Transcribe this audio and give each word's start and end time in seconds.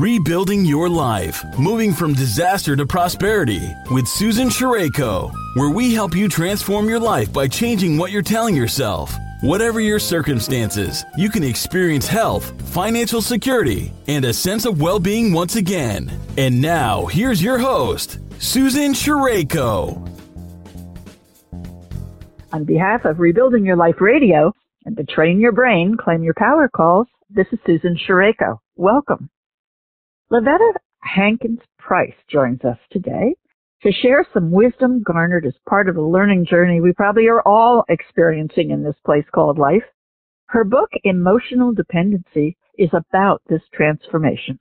Rebuilding 0.00 0.64
Your 0.64 0.88
Life, 0.88 1.44
moving 1.58 1.92
from 1.92 2.14
disaster 2.14 2.74
to 2.74 2.86
prosperity 2.86 3.76
with 3.90 4.08
Susan 4.08 4.48
Sherayko, 4.48 5.30
where 5.56 5.68
we 5.68 5.92
help 5.92 6.16
you 6.16 6.26
transform 6.26 6.88
your 6.88 6.98
life 6.98 7.30
by 7.30 7.46
changing 7.46 7.98
what 7.98 8.10
you're 8.10 8.22
telling 8.22 8.56
yourself. 8.56 9.14
Whatever 9.42 9.78
your 9.78 9.98
circumstances, 9.98 11.04
you 11.18 11.28
can 11.28 11.44
experience 11.44 12.06
health, 12.06 12.50
financial 12.70 13.20
security, 13.20 13.92
and 14.06 14.24
a 14.24 14.32
sense 14.32 14.64
of 14.64 14.80
well 14.80 14.98
being 14.98 15.34
once 15.34 15.56
again. 15.56 16.10
And 16.38 16.62
now, 16.62 17.04
here's 17.04 17.42
your 17.42 17.58
host, 17.58 18.20
Susan 18.38 18.94
Sherayko. 18.94 20.08
On 22.54 22.64
behalf 22.64 23.04
of 23.04 23.20
Rebuilding 23.20 23.66
Your 23.66 23.76
Life 23.76 24.00
Radio 24.00 24.54
and 24.86 24.96
the 24.96 25.04
Train 25.04 25.40
Your 25.40 25.52
Brain, 25.52 25.98
Claim 25.98 26.22
Your 26.22 26.32
Power 26.38 26.70
calls, 26.70 27.06
this 27.28 27.48
is 27.52 27.58
Susan 27.66 27.98
Sherayko. 28.08 28.60
Welcome. 28.76 29.28
Lavetta 30.32 30.74
Hankins 31.00 31.58
Price 31.76 32.14
joins 32.28 32.60
us 32.64 32.78
today 32.92 33.34
to 33.82 33.90
share 33.90 34.24
some 34.32 34.52
wisdom 34.52 35.02
garnered 35.02 35.44
as 35.44 35.54
part 35.68 35.88
of 35.88 35.96
the 35.96 36.00
learning 36.00 36.46
journey 36.46 36.80
we 36.80 36.92
probably 36.92 37.26
are 37.26 37.42
all 37.44 37.84
experiencing 37.88 38.70
in 38.70 38.84
this 38.84 38.94
place 39.04 39.24
called 39.34 39.58
life. 39.58 39.82
Her 40.46 40.62
book, 40.62 40.88
Emotional 41.02 41.72
Dependency, 41.72 42.56
is 42.78 42.90
about 42.92 43.42
this 43.48 43.62
transformation. 43.74 44.60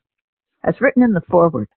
As 0.63 0.81
written 0.81 1.03
in 1.03 1.13
the 1.13 1.21
foreword, 1.29 1.69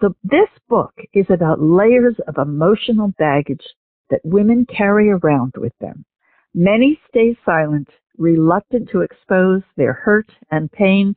the, 0.00 0.12
this 0.24 0.50
book 0.68 0.94
is 1.14 1.26
about 1.30 1.62
layers 1.62 2.16
of 2.26 2.38
emotional 2.38 3.12
baggage 3.16 3.64
that 4.10 4.22
women 4.24 4.66
carry 4.76 5.08
around 5.10 5.54
with 5.56 5.72
them. 5.80 6.04
Many 6.52 6.98
stay 7.08 7.38
silent, 7.44 7.86
reluctant 8.18 8.90
to 8.90 9.02
expose 9.02 9.62
their 9.76 9.92
hurt 9.92 10.30
and 10.50 10.72
pain 10.72 11.14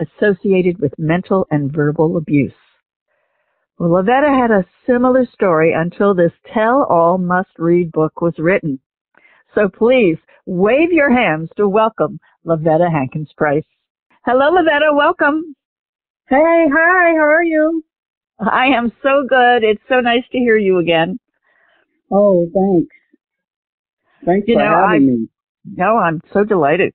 associated 0.00 0.78
with 0.80 0.92
mental 0.98 1.46
and 1.50 1.72
verbal 1.72 2.16
abuse. 2.16 2.52
Well, 3.78 3.90
Lavetta 3.90 4.28
had 4.28 4.50
a 4.50 4.66
similar 4.86 5.26
story 5.32 5.72
until 5.72 6.14
this 6.14 6.32
tell-all 6.52 7.18
must-read 7.18 7.92
book 7.92 8.20
was 8.20 8.34
written. 8.38 8.80
So 9.54 9.68
please 9.68 10.18
wave 10.46 10.92
your 10.92 11.10
hands 11.10 11.50
to 11.56 11.68
welcome 11.68 12.18
Lavetta 12.44 12.90
Hankins 12.90 13.32
Price. 13.36 13.64
Hello, 14.24 14.50
Lavetta. 14.50 14.94
Welcome. 14.94 15.54
Hey, 16.28 16.66
hi. 16.70 17.14
How 17.16 17.28
are 17.28 17.44
you? 17.44 17.84
I 18.40 18.66
am 18.66 18.92
so 19.02 19.24
good. 19.28 19.64
It's 19.64 19.82
so 19.88 20.00
nice 20.00 20.24
to 20.32 20.38
hear 20.38 20.56
you 20.56 20.78
again. 20.78 21.18
Oh, 22.10 22.48
thanks. 22.52 22.94
Thanks 24.24 24.48
you 24.48 24.56
for 24.56 24.64
know, 24.64 24.86
having 24.86 24.86
I, 24.86 24.98
me. 24.98 25.28
No, 25.64 25.98
I'm 25.98 26.20
so 26.32 26.44
delighted. 26.44 26.92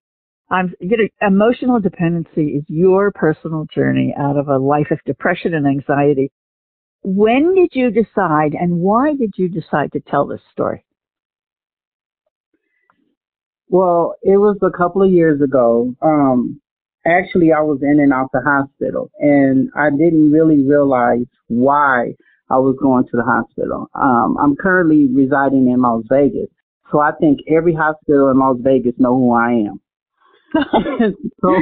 I'm 0.53 0.71
you 0.79 0.97
know, 0.97 1.27
emotional 1.27 1.79
dependency 1.79 2.49
is 2.57 2.63
your 2.67 3.11
personal 3.11 3.65
journey 3.73 4.13
out 4.17 4.37
of 4.37 4.49
a 4.49 4.59
life 4.59 4.91
of 4.91 4.99
depression 5.03 5.55
and 5.55 5.65
anxiety. 5.65 6.31
When 7.01 7.55
did 7.55 7.71
you 7.73 7.89
decide 7.89 8.53
and 8.53 8.77
why 8.77 9.15
did 9.15 9.33
you 9.35 9.49
decide 9.49 9.91
to 9.93 9.99
tell 9.99 10.27
this 10.27 10.41
story? 10.51 10.85
Well, 13.67 14.13
it 14.21 14.37
was 14.37 14.57
a 14.61 14.69
couple 14.69 15.01
of 15.01 15.11
years 15.11 15.41
ago. 15.41 15.95
Um, 16.03 16.61
actually, 17.03 17.51
I 17.51 17.61
was 17.61 17.79
in 17.81 17.99
and 17.99 18.13
out 18.13 18.29
the 18.31 18.41
hospital, 18.41 19.09
and 19.19 19.71
I 19.75 19.89
didn't 19.89 20.31
really 20.31 20.61
realize 20.61 21.25
why 21.47 22.13
I 22.51 22.57
was 22.57 22.77
going 22.79 23.05
to 23.05 23.17
the 23.17 23.23
hospital. 23.23 23.89
Um, 23.95 24.37
I'm 24.39 24.55
currently 24.55 25.07
residing 25.11 25.71
in 25.71 25.81
Las 25.81 26.03
Vegas, 26.07 26.49
so 26.91 26.99
I 26.99 27.13
think 27.19 27.39
every 27.49 27.73
hospital 27.73 28.29
in 28.29 28.37
Las 28.37 28.57
Vegas 28.59 28.93
know 28.99 29.15
who 29.15 29.33
I 29.33 29.53
am. 29.53 29.81
So 30.53 31.49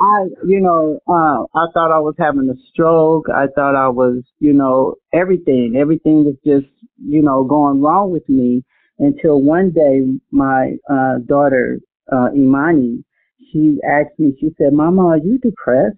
I, 0.00 0.24
you 0.46 0.60
know, 0.60 1.00
uh, 1.08 1.44
I 1.58 1.66
thought 1.72 1.92
I 1.92 2.00
was 2.00 2.14
having 2.18 2.48
a 2.50 2.68
stroke. 2.70 3.26
I 3.34 3.46
thought 3.54 3.76
I 3.76 3.88
was, 3.88 4.22
you 4.38 4.52
know, 4.52 4.96
everything, 5.12 5.76
everything 5.78 6.24
was 6.24 6.36
just, 6.44 6.66
you 6.98 7.22
know, 7.22 7.44
going 7.44 7.80
wrong 7.80 8.10
with 8.10 8.28
me 8.28 8.64
until 8.98 9.40
one 9.40 9.70
day 9.70 10.02
my, 10.30 10.76
uh, 10.90 11.18
daughter, 11.26 11.80
uh, 12.12 12.28
Imani, 12.34 13.04
she 13.52 13.78
asked 13.88 14.18
me, 14.18 14.36
she 14.40 14.50
said, 14.58 14.72
Mama, 14.72 15.06
are 15.06 15.18
you 15.18 15.38
depressed? 15.38 15.96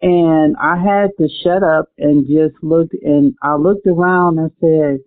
And 0.00 0.56
I 0.60 0.76
had 0.76 1.10
to 1.18 1.28
shut 1.42 1.62
up 1.62 1.88
and 1.98 2.26
just 2.26 2.62
look 2.62 2.88
and 3.02 3.34
I 3.42 3.54
looked 3.56 3.86
around 3.86 4.38
and 4.38 4.50
said, 4.60 4.98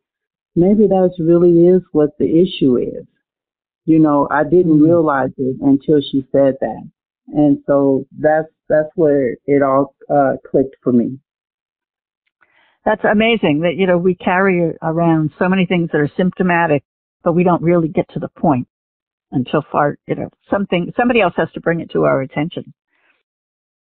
maybe 0.55 0.87
that 0.87 1.11
really 1.19 1.67
is 1.67 1.81
what 1.91 2.17
the 2.17 2.25
issue 2.25 2.77
is. 2.77 3.05
You 3.87 3.99
know, 3.99 4.27
I 4.29 4.43
didn't 4.43 4.73
mm-hmm. 4.73 4.83
realize 4.83 5.29
it 5.37 5.55
until 5.61 6.01
she 6.01 6.27
said 6.33 6.55
that. 6.59 6.89
And 7.29 7.59
so 7.65 8.05
that's, 8.19 8.49
that's 8.67 8.89
where 8.95 9.37
it 9.45 9.63
all 9.63 9.95
uh, 10.13 10.33
clicked 10.51 10.75
for 10.83 10.91
me. 10.91 11.19
That's 12.83 13.03
amazing 13.09 13.61
that, 13.61 13.75
you 13.77 13.87
know, 13.87 13.97
we 13.97 14.15
carry 14.15 14.73
around 14.81 15.31
so 15.39 15.47
many 15.47 15.65
things 15.65 15.89
that 15.91 15.99
are 15.99 16.11
symptomatic, 16.17 16.83
but 17.23 17.31
we 17.31 17.43
don't 17.43 17.61
really 17.61 17.87
get 17.87 18.09
to 18.09 18.19
the 18.19 18.27
point 18.27 18.67
until 19.31 19.63
far, 19.71 19.97
you 20.05 20.15
know, 20.15 20.29
something, 20.51 20.91
somebody 20.97 21.21
else 21.21 21.33
has 21.37 21.51
to 21.53 21.61
bring 21.61 21.79
it 21.79 21.89
to 21.91 22.03
our 22.03 22.21
attention. 22.21 22.73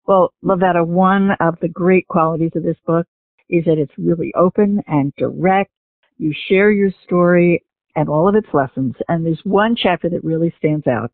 Well, 0.07 0.35
Lavetta, 0.45 0.87
one 0.87 1.31
of 1.41 1.57
the 1.63 1.69
great 1.69 2.07
qualities 2.09 2.53
of 2.55 2.63
this 2.63 2.77
book 2.87 3.07
is 3.49 3.65
that 3.65 3.79
it's 3.79 3.93
really 3.97 4.35
open 4.35 4.83
and 4.87 5.15
direct. 5.17 5.71
You 6.19 6.35
share 6.49 6.71
your 6.71 6.91
story 7.07 7.65
and 7.97 8.09
all 8.09 8.29
of 8.29 8.35
its 8.35 8.49
lessons, 8.53 8.95
and 9.09 9.25
there's 9.25 9.41
one 9.45 9.77
chapter 9.77 10.09
that 10.09 10.25
really 10.25 10.53
stands 10.59 10.87
out. 10.87 11.11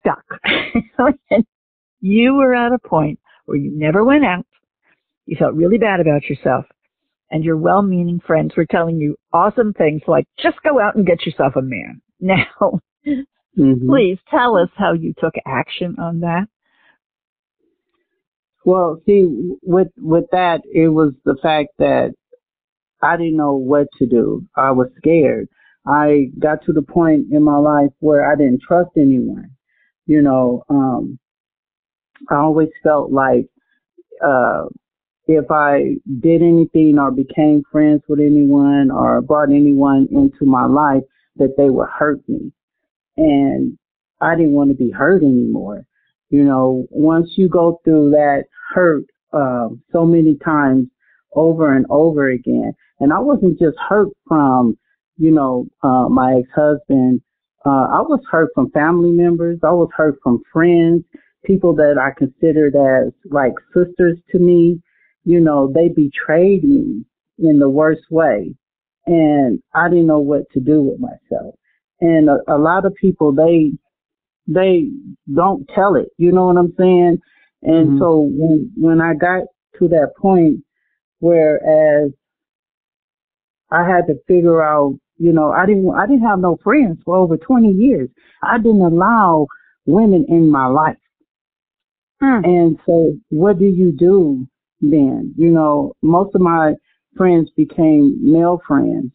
Stuck. 0.00 0.24
you 2.00 2.34
were 2.34 2.54
at 2.54 2.72
a 2.72 2.78
point 2.78 3.18
where 3.46 3.56
you 3.56 3.70
never 3.74 4.04
went 4.04 4.24
out. 4.24 4.46
You 5.26 5.36
felt 5.38 5.54
really 5.54 5.78
bad 5.78 6.00
about 6.00 6.24
yourself, 6.24 6.66
and 7.30 7.44
your 7.44 7.56
well-meaning 7.56 8.20
friends 8.26 8.52
were 8.56 8.66
telling 8.66 8.98
you 8.98 9.16
awesome 9.32 9.72
things 9.72 10.02
like, 10.06 10.26
just 10.38 10.56
go 10.62 10.80
out 10.80 10.96
and 10.96 11.06
get 11.06 11.24
yourself 11.26 11.56
a 11.56 11.62
man. 11.62 12.00
Now, 12.20 12.80
mm-hmm. 13.06 13.88
please 13.88 14.18
tell 14.28 14.56
us 14.56 14.70
how 14.74 14.92
you 14.92 15.14
took 15.20 15.34
action 15.46 15.94
on 16.00 16.18
that. 16.20 16.48
Well, 18.64 19.00
see, 19.06 19.24
with 19.62 19.86
with 19.96 20.24
that, 20.32 20.62
it 20.64 20.88
was 20.88 21.12
the 21.24 21.36
fact 21.40 21.68
that 21.78 22.14
I 23.02 23.16
didn't 23.16 23.36
know 23.36 23.54
what 23.54 23.86
to 23.98 24.06
do. 24.06 24.46
I 24.56 24.70
was 24.72 24.88
scared. 24.98 25.48
I 25.86 26.26
got 26.38 26.64
to 26.64 26.72
the 26.72 26.82
point 26.82 27.32
in 27.32 27.42
my 27.42 27.56
life 27.56 27.90
where 28.00 28.30
I 28.30 28.36
didn't 28.36 28.62
trust 28.66 28.90
anyone. 28.96 29.50
You 30.06 30.22
know, 30.22 30.64
um, 30.68 31.18
I 32.30 32.36
always 32.36 32.68
felt 32.82 33.12
like 33.12 33.46
uh, 34.24 34.64
if 35.26 35.50
I 35.50 35.96
did 36.20 36.42
anything 36.42 36.98
or 36.98 37.10
became 37.10 37.62
friends 37.70 38.02
with 38.08 38.20
anyone 38.20 38.90
or 38.90 39.20
brought 39.20 39.50
anyone 39.50 40.08
into 40.10 40.44
my 40.44 40.64
life, 40.64 41.02
that 41.36 41.54
they 41.56 41.70
would 41.70 41.88
hurt 41.88 42.20
me. 42.28 42.52
And 43.16 43.78
I 44.20 44.34
didn't 44.34 44.52
want 44.52 44.70
to 44.70 44.76
be 44.76 44.90
hurt 44.90 45.22
anymore. 45.22 45.84
You 46.30 46.44
know, 46.44 46.86
once 46.90 47.30
you 47.36 47.48
go 47.48 47.80
through 47.84 48.10
that 48.10 48.44
hurt 48.74 49.04
uh, 49.32 49.68
so 49.92 50.04
many 50.04 50.36
times 50.44 50.88
over 51.34 51.74
and 51.74 51.86
over 51.90 52.28
again, 52.28 52.72
and 53.00 53.12
I 53.12 53.18
wasn't 53.18 53.58
just 53.58 53.76
hurt 53.88 54.08
from, 54.26 54.76
you 55.16 55.30
know, 55.30 55.66
uh, 55.82 56.08
my 56.08 56.36
ex-husband. 56.40 57.20
Uh, 57.64 57.86
I 57.90 58.00
was 58.02 58.20
hurt 58.30 58.50
from 58.54 58.70
family 58.70 59.10
members. 59.10 59.58
I 59.62 59.72
was 59.72 59.88
hurt 59.96 60.16
from 60.22 60.42
friends, 60.52 61.04
people 61.44 61.74
that 61.76 61.96
I 61.98 62.16
considered 62.16 62.74
as 62.76 63.12
like 63.30 63.52
sisters 63.74 64.18
to 64.30 64.38
me. 64.38 64.80
You 65.24 65.40
know, 65.40 65.70
they 65.72 65.88
betrayed 65.88 66.64
me 66.64 67.04
in 67.38 67.58
the 67.58 67.68
worst 67.68 68.04
way. 68.10 68.54
And 69.06 69.62
I 69.74 69.88
didn't 69.88 70.06
know 70.06 70.18
what 70.18 70.50
to 70.52 70.60
do 70.60 70.82
with 70.82 71.00
myself. 71.00 71.54
And 72.00 72.28
a, 72.28 72.38
a 72.48 72.58
lot 72.58 72.84
of 72.84 72.94
people, 72.94 73.32
they 73.32 73.72
they 74.46 74.88
don't 75.34 75.68
tell 75.74 75.94
it. 75.94 76.08
You 76.16 76.32
know 76.32 76.46
what 76.46 76.56
I'm 76.56 76.74
saying? 76.78 77.18
And 77.62 77.88
mm-hmm. 77.88 77.98
so 77.98 78.30
when 78.32 78.72
when 78.76 79.00
I 79.00 79.14
got 79.14 79.42
to 79.78 79.88
that 79.88 80.12
point, 80.16 80.64
whereas 81.20 82.12
I 83.70 83.86
had 83.86 84.06
to 84.06 84.14
figure 84.26 84.62
out, 84.62 84.98
you 85.18 85.32
know, 85.32 85.50
I 85.52 85.66
didn't 85.66 85.90
I 85.94 86.06
didn't 86.06 86.26
have 86.26 86.38
no 86.38 86.58
friends 86.62 86.98
for 87.04 87.16
over 87.16 87.36
20 87.36 87.70
years. 87.72 88.08
I 88.42 88.58
didn't 88.58 88.82
allow 88.82 89.46
women 89.86 90.26
in 90.28 90.50
my 90.50 90.66
life. 90.66 90.96
Hmm. 92.20 92.44
And 92.44 92.78
so 92.86 93.14
what 93.28 93.58
do 93.58 93.66
you 93.66 93.92
do 93.92 94.46
then? 94.80 95.34
You 95.36 95.50
know, 95.50 95.94
most 96.02 96.34
of 96.34 96.40
my 96.40 96.74
friends 97.16 97.50
became 97.56 98.16
male 98.20 98.60
friends 98.66 99.12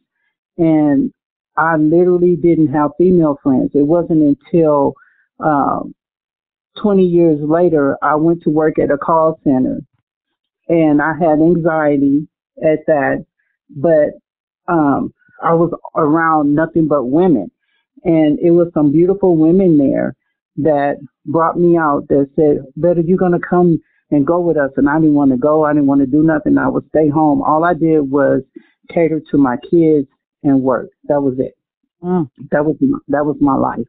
and 0.57 1.11
I 1.55 1.77
literally 1.77 2.35
didn't 2.35 2.73
have 2.73 2.91
female 2.97 3.37
friends. 3.43 3.71
It 3.73 3.85
wasn't 3.85 4.37
until 4.53 4.93
um, 5.39 5.93
20 6.81 7.03
years 7.03 7.39
later, 7.41 7.97
I 8.01 8.15
went 8.15 8.43
to 8.43 8.49
work 8.49 8.79
at 8.79 8.91
a 8.91 8.97
call 8.97 9.39
center 9.43 9.81
and 10.67 11.01
I 11.01 11.13
had 11.19 11.39
anxiety 11.39 12.27
at 12.63 12.79
that, 12.87 13.25
but 13.69 14.09
um, 14.67 15.13
I 15.43 15.53
was 15.53 15.71
around 15.95 16.55
nothing 16.55 16.87
but 16.87 17.05
women. 17.05 17.51
And 18.03 18.39
it 18.39 18.51
was 18.51 18.67
some 18.73 18.91
beautiful 18.91 19.37
women 19.37 19.77
there 19.77 20.15
that 20.57 20.97
brought 21.25 21.57
me 21.57 21.77
out 21.77 22.07
that 22.09 22.29
said, 22.35 22.65
better 22.75 23.01
you're 23.01 23.17
going 23.17 23.31
to 23.31 23.47
come 23.47 23.79
and 24.11 24.27
go 24.27 24.39
with 24.39 24.57
us. 24.57 24.71
And 24.77 24.89
I 24.89 24.99
didn't 24.99 25.15
want 25.15 25.31
to 25.31 25.37
go. 25.37 25.63
I 25.63 25.73
didn't 25.73 25.87
want 25.87 26.01
to 26.01 26.07
do 26.07 26.21
nothing. 26.21 26.57
I 26.57 26.67
would 26.67 26.87
stay 26.89 27.09
home. 27.09 27.41
All 27.41 27.63
I 27.63 27.73
did 27.73 28.01
was 28.01 28.41
cater 28.93 29.21
to 29.31 29.37
my 29.37 29.55
kids 29.69 30.07
and 30.43 30.61
work. 30.61 30.89
That 31.05 31.21
was 31.21 31.35
it. 31.39 31.53
Mm. 32.03 32.29
That 32.51 32.65
was 32.65 32.75
my, 32.81 32.99
that 33.07 33.25
was 33.25 33.37
my 33.39 33.55
life. 33.55 33.87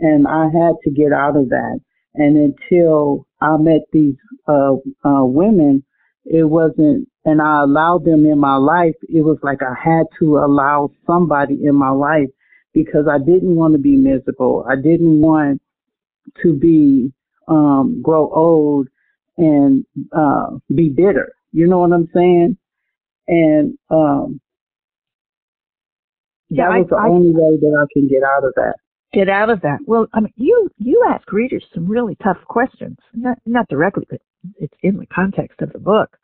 And 0.00 0.28
I 0.28 0.44
had 0.44 0.74
to 0.84 0.90
get 0.90 1.12
out 1.12 1.36
of 1.36 1.48
that. 1.48 1.80
And 2.14 2.36
until 2.36 3.26
I 3.40 3.56
met 3.56 3.80
these 3.92 4.16
uh, 4.46 4.74
uh, 5.04 5.24
women, 5.24 5.84
it 6.24 6.44
wasn't, 6.44 7.08
and 7.24 7.40
I 7.40 7.62
allowed 7.62 8.04
them 8.04 8.26
in 8.26 8.38
my 8.38 8.56
life. 8.56 8.94
It 9.08 9.22
was 9.22 9.38
like 9.42 9.62
I 9.62 9.74
had 9.82 10.06
to 10.20 10.38
allow 10.38 10.90
somebody 11.06 11.58
in 11.64 11.74
my 11.74 11.90
life 11.90 12.28
because 12.72 13.06
I 13.10 13.18
didn't 13.18 13.56
want 13.56 13.74
to 13.74 13.78
be 13.78 13.96
miserable. 13.96 14.64
I 14.68 14.76
didn't 14.76 15.20
want 15.20 15.60
to 16.42 16.52
be 16.54 17.12
um, 17.46 18.00
grow 18.02 18.30
old 18.32 18.88
and 19.36 19.84
uh, 20.12 20.50
be 20.74 20.88
bitter. 20.88 21.32
You 21.52 21.66
know 21.66 21.78
what 21.78 21.92
I'm 21.92 22.08
saying? 22.14 22.56
And 23.28 23.78
um, 23.90 24.40
yeah, 26.50 26.68
that 26.70 26.78
was 26.78 26.86
I, 26.86 26.94
the 26.94 26.96
I, 26.96 27.08
only 27.08 27.30
way 27.30 27.56
that 27.58 27.78
I 27.80 27.86
can 27.92 28.08
get 28.08 28.22
out 28.22 28.44
of 28.44 28.52
that. 28.56 28.74
Get 29.12 29.28
out 29.28 29.50
of 29.50 29.60
that. 29.60 29.78
Well, 29.86 30.06
I 30.12 30.20
mean, 30.20 30.32
you 30.36 30.70
you 30.78 31.06
ask 31.08 31.30
readers 31.32 31.64
some 31.72 31.86
really 31.86 32.16
tough 32.22 32.38
questions, 32.48 32.96
not 33.12 33.38
not 33.46 33.68
directly, 33.68 34.04
but 34.10 34.20
it's 34.58 34.74
in 34.82 34.98
the 34.98 35.06
context 35.06 35.60
of 35.60 35.72
the 35.72 35.78
book. 35.78 36.16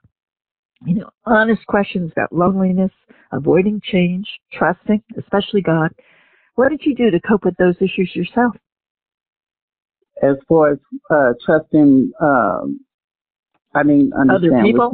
You 0.87 0.95
know, 0.95 1.11
honest 1.27 1.67
questions 1.67 2.11
about 2.13 2.33
loneliness, 2.33 2.93
avoiding 3.33 3.83
change, 3.85 4.27
trusting, 4.53 5.03
especially 5.19 5.61
God. 5.61 5.91
What 6.55 6.71
did 6.71 6.81
you 6.85 6.95
do 6.95 7.11
to 7.11 7.21
cope 7.21 7.45
with 7.45 7.57
those 7.57 7.77
issues 7.77 8.11
yourself? 8.15 8.57
As 10.23 10.37
far 10.49 10.73
as 10.73 10.79
uh, 11.11 11.33
trusting, 11.45 12.13
um, 12.21 12.81
I 13.75 13.83
mean, 13.83 14.13
other 14.31 14.63
people. 14.63 14.93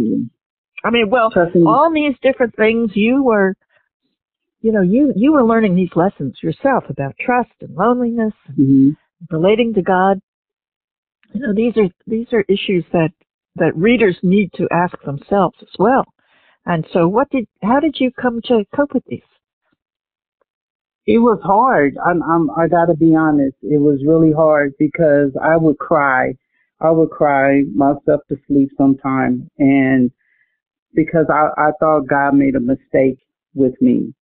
I 0.85 0.91
mean, 0.91 1.11
well, 1.11 1.31
trusting, 1.31 1.67
all 1.67 1.93
these 1.93 2.15
different 2.23 2.55
things 2.55 2.91
you 2.95 3.23
were, 3.23 3.55
you 4.61 4.73
know, 4.73 4.83
you 4.83 5.13
you 5.17 5.33
were 5.33 5.45
learning 5.45 5.75
these 5.75 5.91
lessons 5.97 6.37
yourself 6.43 6.85
about 6.89 7.15
trust 7.19 7.51
and 7.61 7.75
loneliness, 7.75 8.35
mm-hmm. 8.53 8.91
relating 9.31 9.75
to 9.75 9.83
God. 9.83 10.21
You 11.37 11.43
know, 11.49 11.55
these 11.55 11.77
are 11.77 11.89
these 12.07 12.29
are 12.33 12.45
issues 12.49 12.85
that 12.93 13.11
that 13.57 13.77
readers 13.77 14.17
need 14.23 14.51
to 14.55 14.67
ask 14.73 14.95
themselves 15.03 15.57
as 15.61 15.75
well. 15.79 16.07
And 16.65 16.87
so, 16.95 17.09
what 17.09 17.29
did 17.29 17.47
how 17.63 17.79
did 17.79 17.97
you 18.01 18.11
come 18.11 18.41
to 18.47 18.65
cope 18.75 18.95
with 18.95 19.05
these? 19.07 19.21
It 21.07 21.19
was 21.19 21.39
hard. 21.45 21.99
I'm, 22.05 22.23
I'm 22.23 22.51
I 22.53 22.69
gotta 22.69 22.95
be 22.95 23.15
honest. 23.15 23.57
It 23.61 23.77
was 23.77 24.01
really 24.07 24.33
hard 24.33 24.73
because 24.79 25.33
I 25.43 25.59
would 25.59 25.77
cry. 25.77 26.35
I 26.81 26.91
would 26.91 27.11
cry 27.11 27.65
myself 27.75 28.23
to 28.31 28.39
sleep 28.47 28.71
sometime, 28.79 29.51
and 29.59 30.11
because 30.95 31.27
I, 31.29 31.49
I 31.59 31.71
thought 31.79 32.09
God 32.09 32.35
made 32.35 32.55
a 32.55 32.61
mistake 32.61 33.19
with 33.55 33.75
me. 33.83 34.15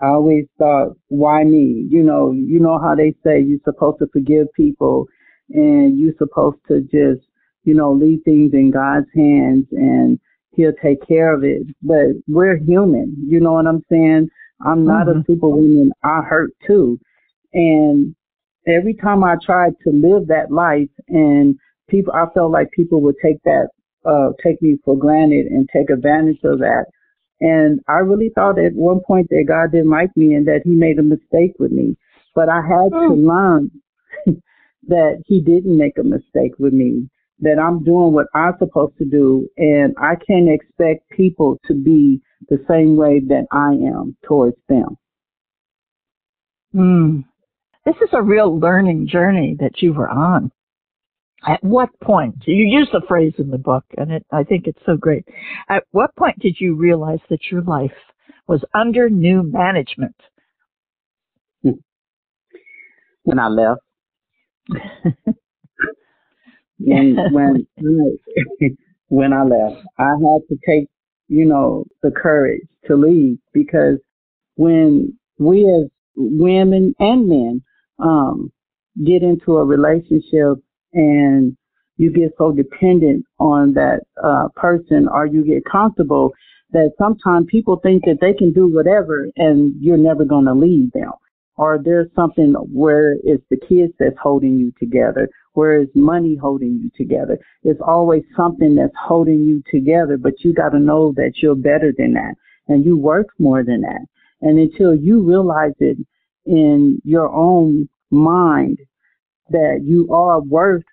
I 0.00 0.06
always 0.06 0.46
thought, 0.58 0.96
why 1.08 1.44
me? 1.44 1.86
You 1.90 2.02
know, 2.02 2.32
you 2.32 2.60
know 2.60 2.78
how 2.78 2.94
they 2.94 3.14
say 3.22 3.42
you're 3.42 3.58
supposed 3.62 3.98
to 3.98 4.06
forgive 4.10 4.46
people 4.54 5.06
and 5.52 5.98
you're 5.98 6.14
supposed 6.18 6.58
to 6.68 6.80
just, 6.82 7.26
you 7.64 7.74
know, 7.74 7.92
leave 7.92 8.20
things 8.24 8.52
in 8.52 8.70
God's 8.70 9.06
hands 9.14 9.66
and 9.72 10.18
he'll 10.52 10.72
take 10.82 11.06
care 11.06 11.34
of 11.34 11.44
it. 11.44 11.62
But 11.82 12.16
we're 12.26 12.56
human. 12.56 13.14
You 13.26 13.40
know 13.40 13.52
what 13.52 13.66
I'm 13.66 13.84
saying? 13.90 14.28
I'm 14.64 14.84
not 14.84 15.06
mm-hmm. 15.06 15.20
a 15.20 15.24
superwoman. 15.26 15.92
I 16.02 16.20
hurt 16.22 16.50
too. 16.66 16.98
And 17.52 18.14
every 18.66 18.94
time 18.94 19.24
I 19.24 19.36
tried 19.44 19.72
to 19.84 19.90
live 19.90 20.28
that 20.28 20.50
life 20.50 20.90
and 21.08 21.56
people, 21.88 22.12
I 22.12 22.26
felt 22.34 22.52
like 22.52 22.70
people 22.70 23.00
would 23.02 23.16
take 23.22 23.42
that 23.44 23.68
uh, 24.04 24.30
take 24.42 24.60
me 24.62 24.78
for 24.84 24.96
granted 24.96 25.46
and 25.46 25.68
take 25.72 25.90
advantage 25.90 26.40
of 26.44 26.58
that. 26.58 26.86
And 27.40 27.80
I 27.88 27.98
really 27.98 28.30
thought 28.34 28.58
at 28.58 28.72
one 28.74 29.00
point 29.06 29.28
that 29.30 29.44
God 29.48 29.72
didn't 29.72 29.90
like 29.90 30.10
me 30.16 30.34
and 30.34 30.46
that 30.46 30.62
He 30.64 30.70
made 30.70 30.98
a 30.98 31.02
mistake 31.02 31.54
with 31.58 31.72
me. 31.72 31.96
But 32.34 32.48
I 32.48 32.62
had 32.62 32.92
mm. 32.92 33.08
to 33.08 33.14
hmm. 33.14 33.28
learn 33.28 33.70
that 34.88 35.22
He 35.26 35.40
didn't 35.40 35.76
make 35.76 35.98
a 35.98 36.02
mistake 36.02 36.52
with 36.58 36.72
me, 36.72 37.08
that 37.40 37.58
I'm 37.58 37.82
doing 37.84 38.12
what 38.12 38.26
I'm 38.34 38.54
supposed 38.58 38.96
to 38.98 39.04
do, 39.04 39.48
and 39.56 39.94
I 39.98 40.14
can't 40.16 40.48
expect 40.48 41.08
people 41.10 41.58
to 41.66 41.74
be 41.74 42.20
the 42.48 42.64
same 42.68 42.96
way 42.96 43.20
that 43.28 43.46
I 43.50 43.72
am 43.72 44.16
towards 44.24 44.56
them. 44.68 44.96
Mm. 46.74 47.24
This 47.84 47.96
is 47.96 48.10
a 48.12 48.22
real 48.22 48.58
learning 48.58 49.08
journey 49.08 49.56
that 49.60 49.82
you 49.82 49.92
were 49.92 50.08
on. 50.08 50.52
At 51.44 51.62
what 51.64 51.88
point, 52.00 52.36
you 52.46 52.64
use 52.64 52.88
the 52.92 53.02
phrase 53.08 53.34
in 53.38 53.50
the 53.50 53.58
book, 53.58 53.84
and 53.98 54.12
it, 54.12 54.24
I 54.30 54.44
think 54.44 54.68
it's 54.68 54.78
so 54.86 54.96
great. 54.96 55.26
At 55.68 55.84
what 55.90 56.14
point 56.14 56.38
did 56.38 56.56
you 56.60 56.76
realize 56.76 57.18
that 57.30 57.50
your 57.50 57.62
life 57.62 57.90
was 58.46 58.64
under 58.72 59.10
new 59.10 59.42
management? 59.42 60.14
When 63.24 63.38
I 63.38 63.48
left. 63.48 63.80
when, 66.78 67.16
when, 67.32 67.66
when 69.08 69.32
I 69.32 69.42
left, 69.44 69.82
I 69.98 70.10
had 70.10 70.42
to 70.48 70.58
take, 70.66 70.88
you 71.28 71.44
know, 71.44 71.84
the 72.02 72.10
courage 72.10 72.62
to 72.86 72.96
leave 72.96 73.38
because 73.52 73.98
when 74.56 75.16
we 75.38 75.66
as 75.66 75.90
women 76.16 76.94
and 76.98 77.28
men, 77.28 77.62
um, 77.98 78.52
get 79.04 79.22
into 79.22 79.56
a 79.56 79.64
relationship 79.64 80.58
and 80.92 81.56
you 81.96 82.12
get 82.12 82.32
so 82.36 82.52
dependent 82.52 83.24
on 83.38 83.72
that 83.74 84.00
uh, 84.22 84.48
person 84.56 85.08
or 85.08 85.26
you 85.26 85.44
get 85.44 85.64
comfortable 85.70 86.32
that 86.72 86.92
sometimes 86.98 87.46
people 87.50 87.78
think 87.82 88.04
that 88.04 88.18
they 88.20 88.32
can 88.32 88.52
do 88.52 88.66
whatever 88.66 89.28
and 89.36 89.74
you're 89.80 89.96
never 89.96 90.24
going 90.24 90.46
to 90.46 90.54
leave 90.54 90.90
them. 90.92 91.12
Or 91.56 91.78
there's 91.82 92.08
something 92.16 92.54
where 92.72 93.16
it's 93.24 93.44
the 93.50 93.58
kids 93.58 93.92
that's 93.98 94.16
holding 94.20 94.58
you 94.58 94.72
together, 94.78 95.28
where 95.52 95.80
is 95.80 95.88
money 95.94 96.34
holding 96.34 96.80
you 96.82 96.90
together. 96.96 97.38
It's 97.62 97.80
always 97.86 98.22
something 98.36 98.74
that's 98.74 98.94
holding 98.98 99.42
you 99.42 99.62
together, 99.70 100.16
but 100.16 100.42
you 100.44 100.54
got 100.54 100.70
to 100.70 100.78
know 100.78 101.12
that 101.16 101.32
you're 101.42 101.54
better 101.54 101.92
than 101.96 102.14
that 102.14 102.34
and 102.68 102.84
you 102.84 102.96
work 102.96 103.28
more 103.38 103.62
than 103.62 103.82
that. 103.82 104.06
And 104.40 104.58
until 104.58 104.94
you 104.94 105.22
realize 105.22 105.74
it 105.78 105.98
in 106.46 107.00
your 107.04 107.28
own 107.28 107.88
mind 108.10 108.78
that 109.50 109.82
you 109.84 110.12
are 110.12 110.40
worth 110.40 110.84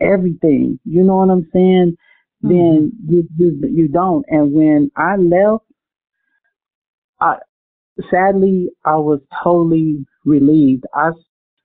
everything. 0.00 0.78
You 0.84 1.02
know 1.04 1.16
what 1.16 1.30
I'm 1.30 1.48
saying? 1.52 1.96
Mm-hmm. 2.44 2.48
Then 2.48 2.92
you, 3.08 3.28
you 3.36 3.68
you 3.68 3.88
don't. 3.88 4.24
And 4.28 4.52
when 4.52 4.90
I 4.96 5.16
left, 5.16 5.64
I 7.20 7.36
sadly 8.10 8.70
I 8.84 8.96
was 8.96 9.20
totally 9.42 10.04
relieved. 10.24 10.84
I 10.94 11.10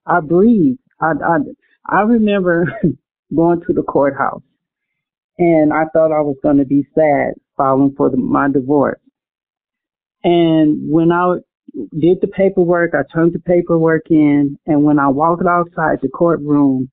I 0.06 0.20
breathed. 0.20 0.80
I 1.00 1.12
I, 1.12 1.38
I 1.90 2.02
remember 2.02 2.72
going 3.36 3.62
to 3.68 3.74
the 3.74 3.84
courthouse, 3.84 4.44
and 5.38 5.74
I 5.74 5.86
thought 5.94 6.12
I 6.12 6.22
was 6.22 6.38
going 6.44 6.58
to 6.58 6.66
be 6.66 6.88
sad 6.96 7.34
filing 7.58 7.94
for 7.96 8.10
the, 8.10 8.18
my 8.18 8.50
divorce. 8.50 9.00
And 10.24 10.90
when 10.90 11.12
I 11.12 11.38
did 12.00 12.22
the 12.22 12.28
paperwork. 12.28 12.94
I 12.94 13.04
turned 13.12 13.34
the 13.34 13.40
paperwork 13.40 14.10
in, 14.10 14.58
and 14.66 14.84
when 14.84 15.00
I 15.00 15.08
walked 15.08 15.46
outside 15.46 16.00
the 16.02 16.10
courtroom, 16.10 16.90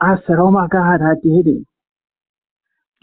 I 0.00 0.16
said, 0.26 0.36
"Oh 0.38 0.50
my 0.50 0.66
God, 0.68 1.00
I 1.02 1.14
did 1.22 1.46
it!" 1.46 1.66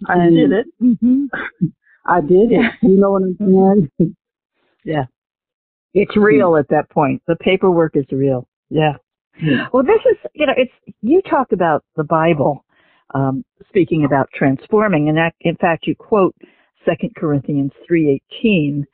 I 0.07 0.29
did 0.29 0.51
it. 0.51 0.65
Mm-hmm. 0.81 1.25
I 2.05 2.21
did 2.21 2.51
it. 2.51 2.71
You 2.81 2.99
know 2.99 3.11
what 3.11 3.23
I'm 3.23 3.89
saying? 3.99 4.15
Yeah, 4.85 5.05
it's 5.93 6.15
real 6.15 6.55
at 6.55 6.67
that 6.69 6.89
point. 6.89 7.21
The 7.27 7.35
paperwork 7.37 7.95
is 7.95 8.05
real. 8.11 8.47
Yeah. 8.69 8.93
Well, 9.73 9.83
this 9.83 9.99
is 10.09 10.17
you 10.33 10.45
know, 10.45 10.53
it's 10.55 10.71
you 11.01 11.21
talk 11.23 11.51
about 11.51 11.83
the 11.97 12.05
Bible, 12.05 12.63
um, 13.13 13.43
speaking 13.67 14.05
about 14.05 14.29
transforming, 14.33 15.09
and 15.09 15.17
that 15.17 15.35
in 15.41 15.57
fact 15.57 15.87
you 15.87 15.95
quote 15.95 16.33
Second 16.85 17.15
Corinthians 17.15 17.73
three 17.85 18.09
eighteen 18.09 18.87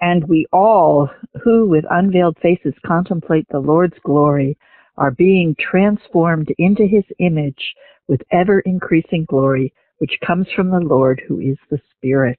and 0.00 0.24
we 0.28 0.46
all 0.52 1.08
who 1.42 1.66
with 1.66 1.84
unveiled 1.90 2.36
faces 2.42 2.74
contemplate 2.84 3.46
the 3.50 3.58
Lord's 3.58 3.98
glory 4.04 4.56
are 4.96 5.10
being 5.10 5.54
transformed 5.58 6.52
into 6.58 6.86
his 6.86 7.04
image 7.18 7.74
with 8.08 8.20
ever 8.30 8.60
increasing 8.60 9.26
glory, 9.28 9.72
which 9.98 10.18
comes 10.26 10.46
from 10.54 10.70
the 10.70 10.80
Lord 10.80 11.22
who 11.26 11.40
is 11.40 11.58
the 11.70 11.80
Spirit. 11.96 12.38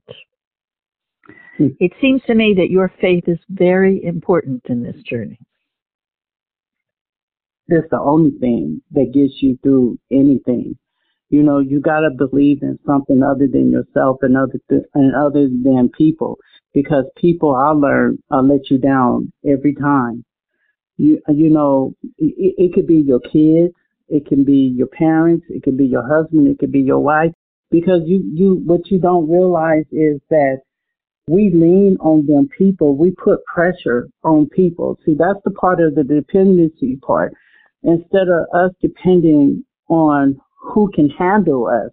Hmm. 1.57 1.67
It 1.79 1.93
seems 2.01 2.21
to 2.27 2.35
me 2.35 2.53
that 2.57 2.69
your 2.69 2.91
faith 3.01 3.23
is 3.27 3.39
very 3.49 4.03
important 4.03 4.61
in 4.69 4.83
this 4.83 5.01
journey. 5.03 5.39
That's 7.67 7.89
the 7.89 7.99
only 7.99 8.31
thing 8.39 8.81
that 8.91 9.11
gets 9.13 9.41
you 9.41 9.57
through 9.61 9.97
anything. 10.11 10.77
You 11.29 11.43
know, 11.43 11.59
you 11.59 11.81
gotta 11.81 12.09
believe 12.11 12.61
in 12.61 12.79
something 12.85 13.21
other 13.21 13.47
than 13.47 13.69
yourself 13.69 14.19
and 14.21 14.37
other 14.37 14.59
th- 14.69 14.85
and 14.93 15.13
other 15.13 15.49
than 15.49 15.89
people, 15.89 16.37
because 16.73 17.03
people 17.17 17.53
I 17.53 17.71
learn 17.71 18.19
uh, 18.31 18.41
let 18.41 18.69
you 18.69 18.77
down 18.77 19.33
every 19.45 19.73
time. 19.73 20.23
You 20.95 21.19
you 21.27 21.49
know, 21.49 21.93
it, 22.17 22.55
it 22.57 22.73
could 22.73 22.87
be 22.87 23.01
your 23.01 23.19
kids, 23.19 23.73
it 24.07 24.25
can 24.25 24.45
be 24.45 24.73
your 24.73 24.87
parents, 24.87 25.45
it 25.49 25.63
could 25.63 25.77
be 25.77 25.85
your 25.85 26.07
husband, 26.07 26.47
it 26.47 26.59
could 26.59 26.71
be 26.71 26.81
your 26.81 26.99
wife. 26.99 27.33
Because 27.69 28.03
you 28.05 28.23
you 28.33 28.61
what 28.65 28.89
you 28.89 28.97
don't 28.97 29.29
realize 29.29 29.85
is 29.91 30.21
that 30.29 30.61
we 31.27 31.51
lean 31.53 31.97
on 31.99 32.25
them 32.25 32.49
people. 32.57 32.95
We 32.95 33.11
put 33.11 33.43
pressure 33.45 34.07
on 34.23 34.47
people. 34.47 34.97
See, 35.05 35.13
that's 35.13 35.39
the 35.43 35.51
part 35.51 35.81
of 35.81 35.95
the 35.95 36.03
dependency 36.03 36.97
part. 36.97 37.33
Instead 37.83 38.29
of 38.29 38.45
us 38.53 38.71
depending 38.81 39.63
on 39.89 40.39
who 40.61 40.89
can 40.93 41.09
handle 41.09 41.67
us, 41.67 41.91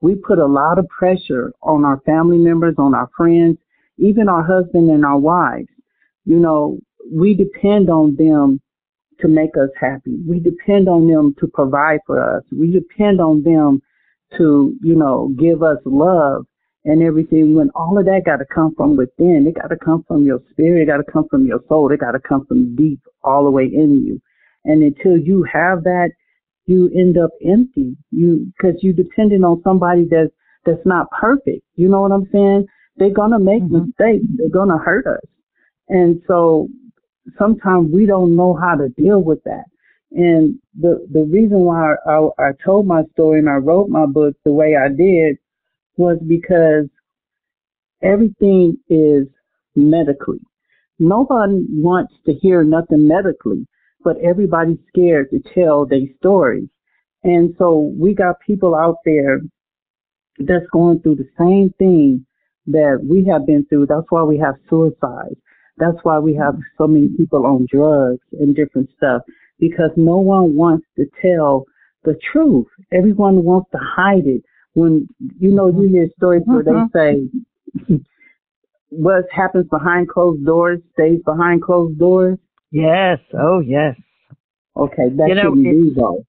we 0.00 0.14
put 0.14 0.38
a 0.38 0.46
lot 0.46 0.78
of 0.78 0.88
pressure 0.88 1.52
on 1.62 1.84
our 1.84 2.00
family 2.06 2.38
members, 2.38 2.76
on 2.78 2.94
our 2.94 3.08
friends, 3.16 3.58
even 3.98 4.28
our 4.28 4.44
husband 4.44 4.90
and 4.90 5.04
our 5.04 5.18
wives. 5.18 5.68
You 6.24 6.38
know, 6.38 6.78
we 7.12 7.34
depend 7.34 7.90
on 7.90 8.14
them 8.14 8.60
to 9.20 9.26
make 9.26 9.56
us 9.56 9.70
happy. 9.80 10.18
We 10.26 10.38
depend 10.38 10.88
on 10.88 11.08
them 11.08 11.34
to 11.40 11.48
provide 11.48 12.00
for 12.06 12.22
us. 12.22 12.44
We 12.56 12.70
depend 12.70 13.20
on 13.20 13.42
them 13.42 13.82
to, 14.36 14.76
you 14.82 14.94
know, 14.94 15.34
give 15.36 15.64
us 15.64 15.78
love 15.84 16.46
and 16.84 17.02
everything 17.02 17.54
when 17.54 17.70
all 17.74 17.98
of 17.98 18.04
that 18.06 18.22
got 18.24 18.36
to 18.36 18.44
come 18.44 18.74
from 18.76 18.96
within. 18.96 19.46
It 19.46 19.60
got 19.60 19.68
to 19.68 19.76
come 19.76 20.04
from 20.06 20.24
your 20.24 20.40
spirit. 20.50 20.82
It 20.82 20.86
got 20.86 20.98
to 20.98 21.12
come 21.12 21.26
from 21.28 21.46
your 21.46 21.60
soul. 21.68 21.90
It 21.92 22.00
got 22.00 22.12
to 22.12 22.20
come 22.20 22.46
from 22.46 22.76
deep 22.76 23.00
all 23.22 23.44
the 23.44 23.50
way 23.50 23.64
in 23.64 24.04
you. 24.06 24.20
And 24.64 24.82
until 24.82 25.16
you 25.16 25.44
have 25.52 25.84
that, 25.84 26.10
you 26.66 26.90
end 26.94 27.18
up 27.18 27.30
empty. 27.44 27.96
You, 28.10 28.52
cause 28.60 28.74
you 28.80 28.92
depending 28.92 29.44
on 29.44 29.62
somebody 29.64 30.06
that's, 30.10 30.30
that's 30.64 30.84
not 30.84 31.10
perfect. 31.10 31.62
You 31.76 31.88
know 31.88 32.02
what 32.02 32.12
I'm 32.12 32.28
saying? 32.32 32.66
They're 32.96 33.10
going 33.10 33.32
to 33.32 33.38
make 33.38 33.62
mm-hmm. 33.62 33.86
mistakes. 33.86 34.24
They're 34.36 34.48
going 34.48 34.68
to 34.68 34.78
hurt 34.78 35.06
us. 35.06 35.24
And 35.88 36.20
so 36.26 36.68
sometimes 37.38 37.90
we 37.92 38.06
don't 38.06 38.36
know 38.36 38.54
how 38.54 38.76
to 38.76 38.88
deal 38.90 39.22
with 39.22 39.42
that. 39.44 39.64
And 40.12 40.58
the, 40.78 41.06
the 41.12 41.24
reason 41.24 41.60
why 41.60 41.94
I, 42.06 42.10
I, 42.10 42.48
I 42.48 42.50
told 42.64 42.86
my 42.86 43.02
story 43.12 43.40
and 43.40 43.48
I 43.48 43.54
wrote 43.54 43.88
my 43.88 44.06
book 44.06 44.36
the 44.44 44.52
way 44.52 44.74
I 44.76 44.88
did 44.88 45.38
was 45.98 46.18
because 46.26 46.86
everything 48.02 48.78
is 48.88 49.26
medically. 49.76 50.40
Nobody 50.98 51.64
wants 51.70 52.14
to 52.26 52.32
hear 52.32 52.64
nothing 52.64 53.06
medically, 53.06 53.66
but 54.02 54.16
everybody's 54.18 54.78
scared 54.88 55.30
to 55.30 55.40
tell 55.54 55.86
their 55.86 56.06
stories. 56.18 56.68
And 57.24 57.54
so 57.58 57.92
we 57.96 58.14
got 58.14 58.36
people 58.46 58.74
out 58.74 58.96
there 59.04 59.40
that's 60.38 60.66
going 60.72 61.00
through 61.00 61.16
the 61.16 61.28
same 61.38 61.74
thing 61.78 62.24
that 62.66 63.00
we 63.02 63.24
have 63.26 63.46
been 63.46 63.66
through. 63.66 63.86
That's 63.86 64.06
why 64.10 64.22
we 64.22 64.38
have 64.38 64.54
suicide. 64.68 65.36
That's 65.78 65.98
why 66.02 66.18
we 66.18 66.34
have 66.34 66.56
so 66.76 66.86
many 66.86 67.08
people 67.16 67.46
on 67.46 67.66
drugs 67.70 68.24
and 68.32 68.54
different 68.54 68.90
stuff 68.96 69.22
because 69.58 69.90
no 69.96 70.18
one 70.18 70.54
wants 70.54 70.86
to 70.96 71.06
tell 71.22 71.64
the 72.04 72.18
truth. 72.32 72.66
Everyone 72.92 73.44
wants 73.44 73.70
to 73.72 73.78
hide 73.78 74.26
it. 74.26 74.42
When 74.78 75.08
you 75.38 75.50
know 75.50 75.68
you 75.68 75.88
hear 75.88 76.08
stories 76.16 76.42
where 76.44 76.62
they 76.62 76.70
mm-hmm. 76.70 77.90
say 77.90 78.00
what 78.90 79.24
happens 79.30 79.66
behind 79.68 80.08
closed 80.08 80.44
doors 80.44 80.80
stays 80.92 81.20
behind 81.24 81.62
closed 81.62 81.98
doors. 81.98 82.38
Yes. 82.70 83.18
Oh 83.34 83.60
yes. 83.60 83.96
Okay, 84.76 85.08
that 85.16 85.28
you 85.28 85.34
know, 85.34 85.42
shouldn't 85.42 85.64
be 85.64 85.92
though. 85.96 86.24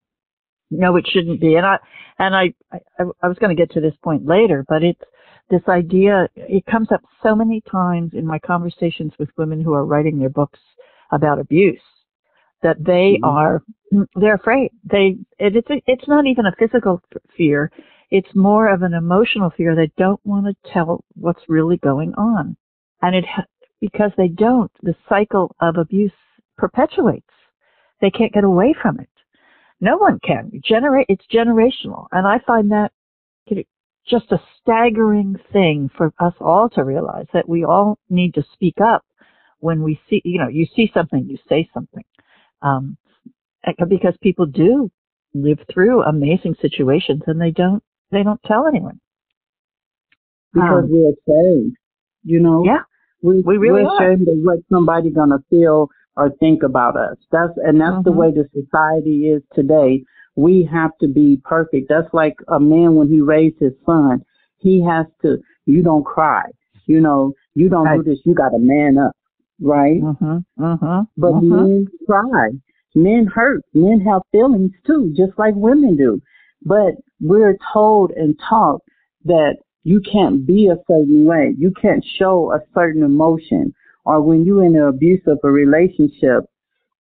No, 0.71 0.95
it 0.95 1.05
shouldn't 1.07 1.39
be. 1.39 1.55
And 1.55 1.65
I 1.65 1.77
and 2.17 2.35
I 2.35 2.53
I, 2.71 3.03
I 3.21 3.27
was 3.27 3.37
going 3.37 3.55
to 3.55 3.61
get 3.61 3.71
to 3.73 3.81
this 3.81 3.95
point 4.03 4.25
later, 4.25 4.65
but 4.67 4.83
it's 4.83 5.01
this 5.49 5.61
idea, 5.67 6.29
it 6.35 6.65
comes 6.65 6.91
up 6.91 7.01
so 7.23 7.35
many 7.35 7.61
times 7.71 8.11
in 8.13 8.25
my 8.25 8.39
conversations 8.39 9.13
with 9.17 9.29
women 9.37 9.61
who 9.61 9.73
are 9.73 9.85
writing 9.85 10.19
their 10.19 10.29
books 10.29 10.59
about 11.11 11.39
abuse 11.39 11.81
that 12.61 12.77
they 12.83 13.17
mm-hmm. 13.17 13.25
are, 13.25 13.63
they're 14.15 14.35
afraid. 14.35 14.71
They, 14.83 15.17
it, 15.39 15.55
it's, 15.55 15.67
it's 15.87 16.07
not 16.07 16.25
even 16.27 16.45
a 16.45 16.55
physical 16.59 17.01
fear. 17.35 17.71
It's 18.11 18.35
more 18.35 18.67
of 18.67 18.81
an 18.81 18.93
emotional 18.93 19.51
fear. 19.55 19.75
They 19.75 19.91
don't 19.97 20.19
want 20.25 20.45
to 20.45 20.71
tell 20.71 21.03
what's 21.15 21.43
really 21.47 21.77
going 21.77 22.13
on. 22.15 22.57
And 23.01 23.15
it, 23.15 23.25
because 23.81 24.11
they 24.17 24.27
don't, 24.27 24.71
the 24.81 24.95
cycle 25.07 25.55
of 25.61 25.77
abuse 25.77 26.11
perpetuates. 26.57 27.25
They 28.01 28.09
can't 28.09 28.33
get 28.33 28.43
away 28.43 28.73
from 28.81 28.99
it. 28.99 29.09
No 29.81 29.97
one 29.97 30.19
can. 30.25 30.51
Generate, 30.63 31.05
it's 31.09 31.25
generational. 31.31 32.07
And 32.11 32.27
I 32.27 32.39
find 32.45 32.71
that 32.71 32.91
just 34.09 34.31
a 34.31 34.41
staggering 34.59 35.35
thing 35.53 35.89
for 35.95 36.11
us 36.19 36.33
all 36.41 36.69
to 36.69 36.83
realize 36.83 37.27
that 37.33 37.47
we 37.47 37.63
all 37.63 37.97
need 38.09 38.33
to 38.33 38.43
speak 38.53 38.75
up 38.81 39.05
when 39.59 39.83
we 39.83 39.99
see, 40.09 40.21
you 40.25 40.39
know, 40.39 40.47
you 40.47 40.65
see 40.75 40.89
something, 40.93 41.25
you 41.29 41.37
say 41.47 41.69
something. 41.73 42.03
Um, 42.61 42.97
because 43.87 44.15
people 44.21 44.45
do 44.45 44.89
live 45.33 45.59
through 45.71 46.01
amazing 46.03 46.55
situations 46.61 47.21
and 47.27 47.39
they 47.39 47.51
don't, 47.51 47.83
they 48.11 48.23
don't 48.23 48.41
tell 48.45 48.67
anyone. 48.67 48.99
Because 50.53 50.85
um, 50.85 50.91
we're 50.91 51.13
ashamed, 51.13 51.75
you 52.23 52.39
know? 52.39 52.63
Yeah. 52.65 52.83
We, 53.21 53.41
we 53.41 53.57
really 53.57 53.83
we're 53.83 53.95
ashamed 53.95 54.27
are. 54.27 54.31
of 54.31 54.37
what 54.39 54.59
somebody's 54.71 55.13
gonna 55.13 55.43
feel 55.49 55.89
or 56.15 56.31
think 56.39 56.63
about 56.63 56.97
us. 56.97 57.17
That's, 57.31 57.53
and 57.57 57.79
that's 57.79 57.91
mm-hmm. 57.91 58.09
the 58.09 58.11
way 58.11 58.31
the 58.31 58.47
society 58.53 59.27
is 59.27 59.43
today 59.53 60.03
we 60.39 60.67
have 60.71 60.91
to 61.01 61.07
be 61.07 61.41
perfect. 61.43 61.87
That's 61.89 62.13
like 62.13 62.35
a 62.47 62.59
man 62.59 62.95
when 62.95 63.09
he 63.09 63.19
raised 63.19 63.59
his 63.59 63.73
son. 63.85 64.23
He 64.59 64.83
has 64.87 65.05
to, 65.21 65.37
you 65.65 65.83
don't 65.83 66.05
cry. 66.05 66.43
You 66.85 67.01
know, 67.01 67.33
you 67.55 67.69
don't 67.69 67.85
right. 67.85 67.97
do 67.97 68.03
this. 68.03 68.19
You 68.25 68.33
got 68.33 68.49
to 68.49 68.59
man 68.59 68.97
up, 68.97 69.15
right? 69.61 70.01
Mm-hmm, 70.01 70.63
mm-hmm, 70.63 71.01
but 71.17 71.31
mm-hmm. 71.33 71.49
men 71.49 71.87
cry. 72.07 72.49
Men 72.95 73.27
hurt. 73.33 73.63
Men 73.73 73.99
have 74.01 74.21
feelings 74.31 74.71
too, 74.87 75.13
just 75.15 75.37
like 75.37 75.53
women 75.55 75.97
do. 75.97 76.21
But 76.63 76.95
we're 77.19 77.57
told 77.73 78.11
and 78.11 78.39
taught 78.49 78.81
that 79.25 79.57
you 79.83 80.01
can't 80.01 80.45
be 80.45 80.67
a 80.67 80.77
certain 80.87 81.25
way. 81.25 81.55
You 81.57 81.71
can't 81.81 82.05
show 82.17 82.51
a 82.53 82.59
certain 82.73 83.03
emotion. 83.03 83.73
Or 84.05 84.21
when 84.21 84.45
you're 84.45 84.63
in 84.63 84.75
an 84.75 84.83
abusive 84.83 85.37
a 85.43 85.49
relationship, 85.49 86.45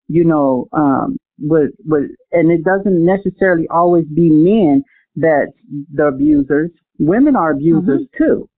you 0.07 0.23
know, 0.23 0.67
um, 0.73 1.17
with 1.39 1.71
with 1.85 2.11
and 2.31 2.51
it 2.51 2.63
doesn't 2.63 3.05
necessarily 3.05 3.67
always 3.69 4.05
be 4.05 4.29
men 4.29 4.83
that 5.15 5.47
the 5.93 6.07
abusers. 6.07 6.71
Women 6.97 7.35
are 7.35 7.51
abusers 7.51 8.01
mm-hmm. 8.01 8.23
too. 8.23 8.49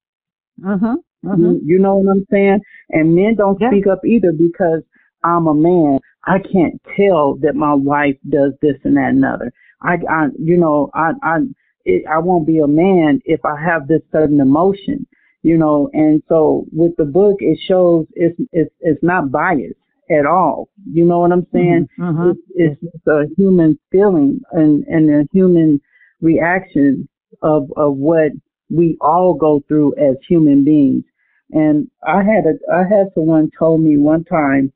Mm-hmm. 0.62 1.30
Mm-hmm. 1.30 1.58
You, 1.64 1.80
know 1.80 1.98
what 1.98 2.12
I'm 2.12 2.26
saying? 2.32 2.62
And 2.90 3.16
men 3.16 3.36
don't 3.36 3.60
yeah. 3.62 3.70
speak 3.70 3.86
up 3.86 4.02
either 4.06 4.32
because 4.32 4.82
I'm 5.24 5.48
a 5.48 5.54
man. 5.54 6.00
I 6.26 6.38
can't 6.40 6.82
tell 6.98 7.36
that 7.42 7.56
my 7.56 7.74
wife 7.74 8.18
does 8.30 8.54
this 8.62 8.76
and 8.84 8.98
that 8.98 9.10
and 9.10 9.26
other. 9.26 9.52
I, 9.82 9.98
I 10.10 10.28
you 10.40 10.58
know, 10.58 10.90
I, 10.94 11.12
I, 11.24 11.38
it, 11.86 12.04
I 12.10 12.20
won't 12.20 12.48
be 12.48 12.60
a 12.60 12.68
man 12.68 13.22
if 13.26 13.44
I 13.46 13.62
have 13.62 13.88
this 13.88 14.02
certain 14.12 14.40
emotion, 14.40 15.08
you 15.44 15.58
know. 15.58 15.90
And 15.94 16.22
so 16.30 16.66
with 16.72 16.96
the 16.98 17.06
book, 17.06 17.38
it 17.40 17.60
shows 17.68 18.06
it's 18.14 18.40
it's 18.52 18.74
it's 18.82 19.04
not 19.04 19.32
biased 19.32 19.76
at 20.12 20.26
all. 20.26 20.70
You 20.92 21.06
know 21.06 21.20
what 21.20 21.32
I'm 21.32 21.48
saying? 21.54 21.88
Mm-hmm. 22.00 22.20
mm-hmm. 22.20 22.32
It's, 22.56 22.82
it's 22.82 23.08
a 23.08 23.24
human 23.38 23.80
feeling 23.92 24.42
and, 24.52 24.84
and 24.86 25.10
a 25.10 25.28
human 25.32 25.82
reaction 26.22 27.08
of, 27.42 27.72
of 27.76 27.96
what 27.96 28.32
we 28.70 28.98
all 29.02 29.34
go 29.34 29.64
through 29.68 29.96
as 29.96 30.16
human 30.28 30.64
beings. 30.64 31.04
And 31.52 31.90
I 32.06 32.18
had 32.18 32.46
a, 32.46 32.74
I 32.74 32.84
had 32.84 33.08
someone 33.14 33.52
told 33.58 33.82
me 33.82 33.98
one 33.98 34.24
time 34.24 34.72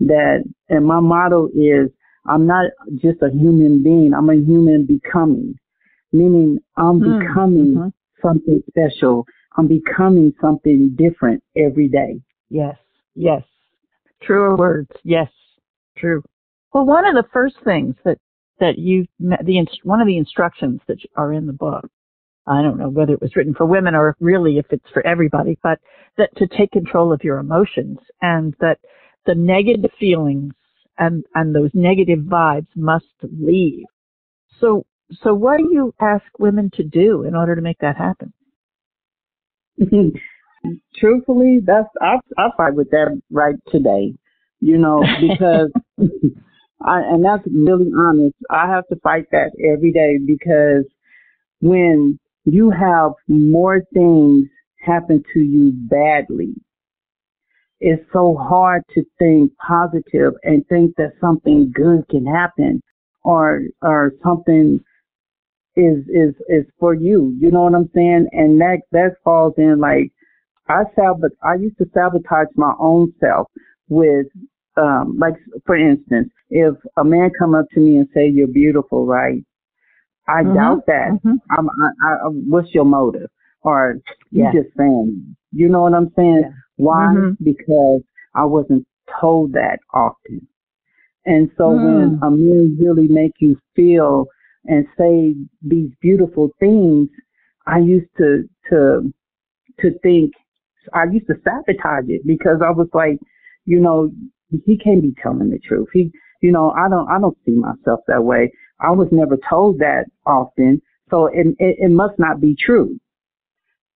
that, 0.00 0.44
and 0.68 0.84
my 0.84 1.00
motto 1.00 1.48
is, 1.48 1.90
I'm 2.26 2.46
not 2.46 2.66
just 2.96 3.22
a 3.22 3.30
human 3.30 3.82
being, 3.82 4.12
I'm 4.14 4.30
a 4.30 4.34
human 4.34 4.86
becoming, 4.86 5.58
meaning 6.12 6.58
I'm 6.76 7.00
mm-hmm. 7.00 7.18
becoming 7.20 7.74
mm-hmm. 7.74 7.88
something 8.26 8.62
special. 8.68 9.26
I'm 9.56 9.66
becoming 9.66 10.32
something 10.40 10.94
different 10.96 11.42
every 11.56 11.88
day. 11.88 12.20
Yes, 12.50 12.76
yes. 13.14 13.42
Truer 14.22 14.56
words. 14.56 14.90
Yes, 15.02 15.30
true. 15.96 16.22
Well, 16.72 16.84
one 16.84 17.06
of 17.06 17.14
the 17.14 17.28
first 17.32 17.56
things 17.64 17.96
that 18.04 18.18
that 18.60 18.78
you 18.78 19.06
the 19.18 19.66
one 19.82 20.00
of 20.00 20.06
the 20.06 20.18
instructions 20.18 20.80
that 20.86 20.98
are 21.16 21.32
in 21.32 21.46
the 21.46 21.52
book. 21.52 21.88
I 22.46 22.62
don't 22.62 22.78
know 22.78 22.88
whether 22.88 23.12
it 23.12 23.22
was 23.22 23.36
written 23.36 23.54
for 23.54 23.66
women 23.66 23.94
or 23.94 24.16
really 24.20 24.58
if 24.58 24.66
it's 24.70 24.88
for 24.92 25.06
everybody, 25.06 25.58
but 25.62 25.78
that 26.16 26.34
to 26.36 26.46
take 26.46 26.70
control 26.72 27.12
of 27.12 27.22
your 27.22 27.38
emotions 27.38 27.98
and 28.22 28.54
that 28.60 28.78
the 29.26 29.34
negative 29.34 29.90
feelings 29.98 30.52
and 31.00 31.24
and 31.34 31.54
those 31.54 31.70
negative 31.74 32.20
vibes 32.20 32.68
must 32.76 33.06
leave. 33.22 33.86
So 34.60 34.86
so 35.22 35.34
what 35.34 35.58
do 35.58 35.68
you 35.72 35.92
ask 36.00 36.24
women 36.38 36.70
to 36.74 36.84
do 36.84 37.24
in 37.24 37.34
order 37.34 37.56
to 37.56 37.62
make 37.62 37.78
that 37.78 37.96
happen? 37.96 38.32
truthfully, 40.94 41.60
that's 41.64 41.88
I 42.00 42.16
I 42.38 42.50
fight 42.56 42.74
with 42.74 42.90
that 42.90 43.20
right 43.30 43.56
today. 43.68 44.14
You 44.60 44.78
know, 44.78 45.02
because 45.20 45.72
I 46.82 47.00
and 47.00 47.24
that's 47.24 47.46
really 47.50 47.90
honest. 47.96 48.36
I 48.50 48.68
have 48.68 48.86
to 48.88 48.96
fight 48.96 49.26
that 49.32 49.50
every 49.64 49.92
day 49.92 50.18
because 50.24 50.84
when 51.60 52.18
you 52.44 52.70
have 52.70 53.12
more 53.28 53.82
things 53.92 54.46
happen 54.84 55.22
to 55.34 55.40
you 55.40 55.72
badly, 55.72 56.54
it's 57.80 58.04
so 58.12 58.36
hard 58.36 58.82
to 58.94 59.04
think 59.18 59.52
positive 59.56 60.34
and 60.42 60.66
think 60.68 60.94
that 60.96 61.12
something 61.20 61.72
good 61.74 62.06
can 62.10 62.26
happen 62.26 62.82
or 63.24 63.62
or 63.82 64.12
something 64.22 64.80
is 65.76 65.98
is 66.08 66.34
is 66.48 66.64
for 66.78 66.94
you. 66.94 67.36
You 67.40 67.50
know 67.50 67.62
what 67.62 67.74
I'm 67.74 67.90
saying? 67.94 68.28
And 68.32 68.60
that 68.60 68.82
that 68.92 69.16
falls 69.24 69.54
in 69.56 69.78
like 69.80 70.12
I 70.68 70.84
sabot 70.96 71.30
I 71.42 71.54
used 71.54 71.78
to 71.78 71.86
sabotage 71.94 72.48
my 72.56 72.72
own 72.78 73.14
self 73.18 73.48
with 73.88 74.26
um 74.76 75.16
like 75.18 75.34
for 75.64 75.76
instance, 75.76 76.30
if 76.50 76.74
a 76.96 77.04
man 77.04 77.30
come 77.38 77.54
up 77.54 77.66
to 77.72 77.80
me 77.80 77.96
and 77.96 78.08
say 78.14 78.28
you're 78.28 78.46
beautiful, 78.46 79.06
right? 79.06 79.42
I 80.28 80.42
mm-hmm. 80.42 80.54
doubt 80.54 80.86
that. 80.86 81.10
Mm-hmm. 81.12 81.36
I'm, 81.50 81.68
I, 81.68 82.26
I, 82.26 82.28
what's 82.28 82.72
your 82.74 82.84
motive? 82.84 83.30
Or 83.62 83.96
you 84.30 84.44
yeah. 84.44 84.52
just 84.52 84.74
saying, 84.76 85.36
you 85.52 85.68
know 85.68 85.82
what 85.82 85.94
I'm 85.94 86.12
saying? 86.16 86.42
Yeah. 86.44 86.50
Why? 86.80 87.14
Mm-hmm. 87.14 87.44
Because 87.44 88.02
I 88.34 88.44
wasn't 88.44 88.86
told 89.20 89.52
that 89.52 89.78
often. 89.92 90.46
And 91.26 91.50
so 91.56 91.64
mm. 91.64 91.84
when 91.84 92.20
a 92.22 92.30
man 92.30 92.78
really 92.80 93.08
make 93.08 93.34
you 93.40 93.58
feel 93.76 94.26
and 94.64 94.86
say 94.98 95.34
these 95.62 95.90
beautiful 96.00 96.50
things, 96.58 97.08
I 97.66 97.78
used 97.78 98.08
to 98.18 98.48
to 98.70 99.12
to 99.80 99.98
think 100.02 100.32
I 100.94 101.04
used 101.04 101.26
to 101.26 101.34
sabotage 101.44 102.08
it 102.08 102.26
because 102.26 102.60
I 102.64 102.70
was 102.70 102.88
like, 102.94 103.18
you 103.64 103.80
know, 103.80 104.10
he 104.64 104.76
can't 104.76 105.02
be 105.02 105.14
telling 105.22 105.50
the 105.50 105.58
truth. 105.58 105.88
He, 105.92 106.10
you 106.40 106.52
know, 106.52 106.70
I 106.70 106.88
don't 106.88 107.08
I 107.08 107.20
don't 107.20 107.36
see 107.44 107.52
myself 107.52 108.00
that 108.08 108.24
way. 108.24 108.52
I 108.80 108.90
was 108.90 109.08
never 109.12 109.36
told 109.48 109.78
that 109.80 110.06
often, 110.26 110.80
so 111.10 111.26
it 111.26 111.48
it, 111.58 111.76
it 111.78 111.90
must 111.90 112.18
not 112.18 112.40
be 112.40 112.56
true. 112.58 112.98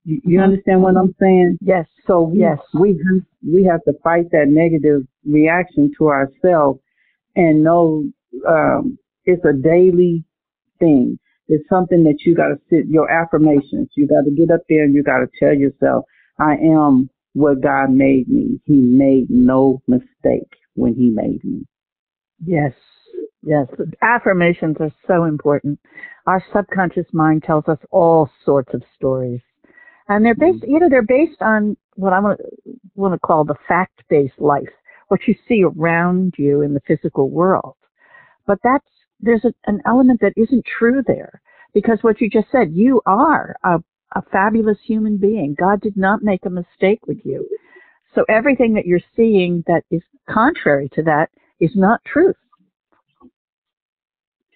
You, 0.04 0.20
you 0.24 0.40
understand 0.40 0.82
what 0.82 0.96
I'm 0.96 1.14
saying? 1.20 1.58
Yes. 1.60 1.86
So 2.06 2.30
yes, 2.34 2.58
we 2.78 3.00
we 3.42 3.64
have 3.64 3.82
to 3.84 3.94
fight 4.02 4.30
that 4.32 4.48
negative 4.48 5.06
reaction 5.26 5.92
to 5.98 6.08
ourselves 6.08 6.80
and 7.36 7.64
know 7.64 8.04
um, 8.46 8.98
it's 9.24 9.44
a 9.44 9.52
daily 9.52 10.24
thing. 10.78 11.18
It's 11.48 11.68
something 11.68 12.04
that 12.04 12.18
you 12.24 12.34
got 12.34 12.48
to 12.48 12.58
sit 12.70 12.86
your 12.86 13.10
affirmations. 13.10 13.88
You 13.96 14.06
got 14.06 14.24
to 14.24 14.30
get 14.30 14.50
up 14.50 14.60
there 14.68 14.84
and 14.84 14.94
you 14.94 15.02
got 15.02 15.18
to 15.18 15.28
tell 15.38 15.54
yourself, 15.54 16.04
"I 16.38 16.54
am 16.54 17.08
what 17.32 17.62
God 17.62 17.90
made 17.90 18.28
me. 18.28 18.60
He 18.64 18.76
made 18.76 19.30
no 19.30 19.82
mistake 19.86 20.52
when 20.74 20.94
He 20.94 21.08
made 21.08 21.42
me." 21.44 21.66
Yes, 22.44 22.72
yes. 23.42 23.66
Affirmations 24.02 24.76
are 24.80 24.92
so 25.06 25.24
important. 25.24 25.78
Our 26.26 26.44
subconscious 26.52 27.06
mind 27.12 27.44
tells 27.44 27.68
us 27.68 27.78
all 27.90 28.30
sorts 28.44 28.72
of 28.74 28.82
stories, 28.96 29.40
and 30.08 30.24
they're 30.24 30.34
based, 30.34 30.64
you 30.66 30.78
know, 30.78 30.88
they're 30.88 31.02
based 31.02 31.40
on 31.40 31.76
what 31.94 32.12
I 32.12 32.20
want 32.20 32.38
to 32.38 32.44
want 32.94 33.14
to 33.14 33.18
call 33.18 33.44
the 33.44 33.56
fact-based 33.66 34.38
life 34.38 34.68
what 35.08 35.20
you 35.26 35.34
see 35.48 35.62
around 35.64 36.34
you 36.38 36.62
in 36.62 36.74
the 36.74 36.80
physical 36.86 37.30
world. 37.30 37.76
But 38.46 38.58
that's, 38.62 38.86
there's 39.20 39.44
a, 39.44 39.54
an 39.66 39.80
element 39.86 40.20
that 40.20 40.32
isn't 40.36 40.64
true 40.78 41.02
there 41.06 41.40
because 41.72 41.98
what 42.02 42.20
you 42.20 42.28
just 42.28 42.50
said, 42.50 42.72
you 42.72 43.00
are 43.06 43.54
a, 43.64 43.78
a 44.14 44.22
fabulous 44.32 44.78
human 44.84 45.16
being. 45.16 45.54
God 45.58 45.80
did 45.80 45.96
not 45.96 46.22
make 46.22 46.44
a 46.46 46.50
mistake 46.50 47.06
with 47.06 47.18
you. 47.24 47.48
So 48.14 48.24
everything 48.28 48.74
that 48.74 48.86
you're 48.86 49.00
seeing 49.16 49.64
that 49.66 49.82
is 49.90 50.02
contrary 50.30 50.88
to 50.94 51.02
that 51.02 51.30
is 51.60 51.72
not 51.74 52.00
truth. 52.04 52.36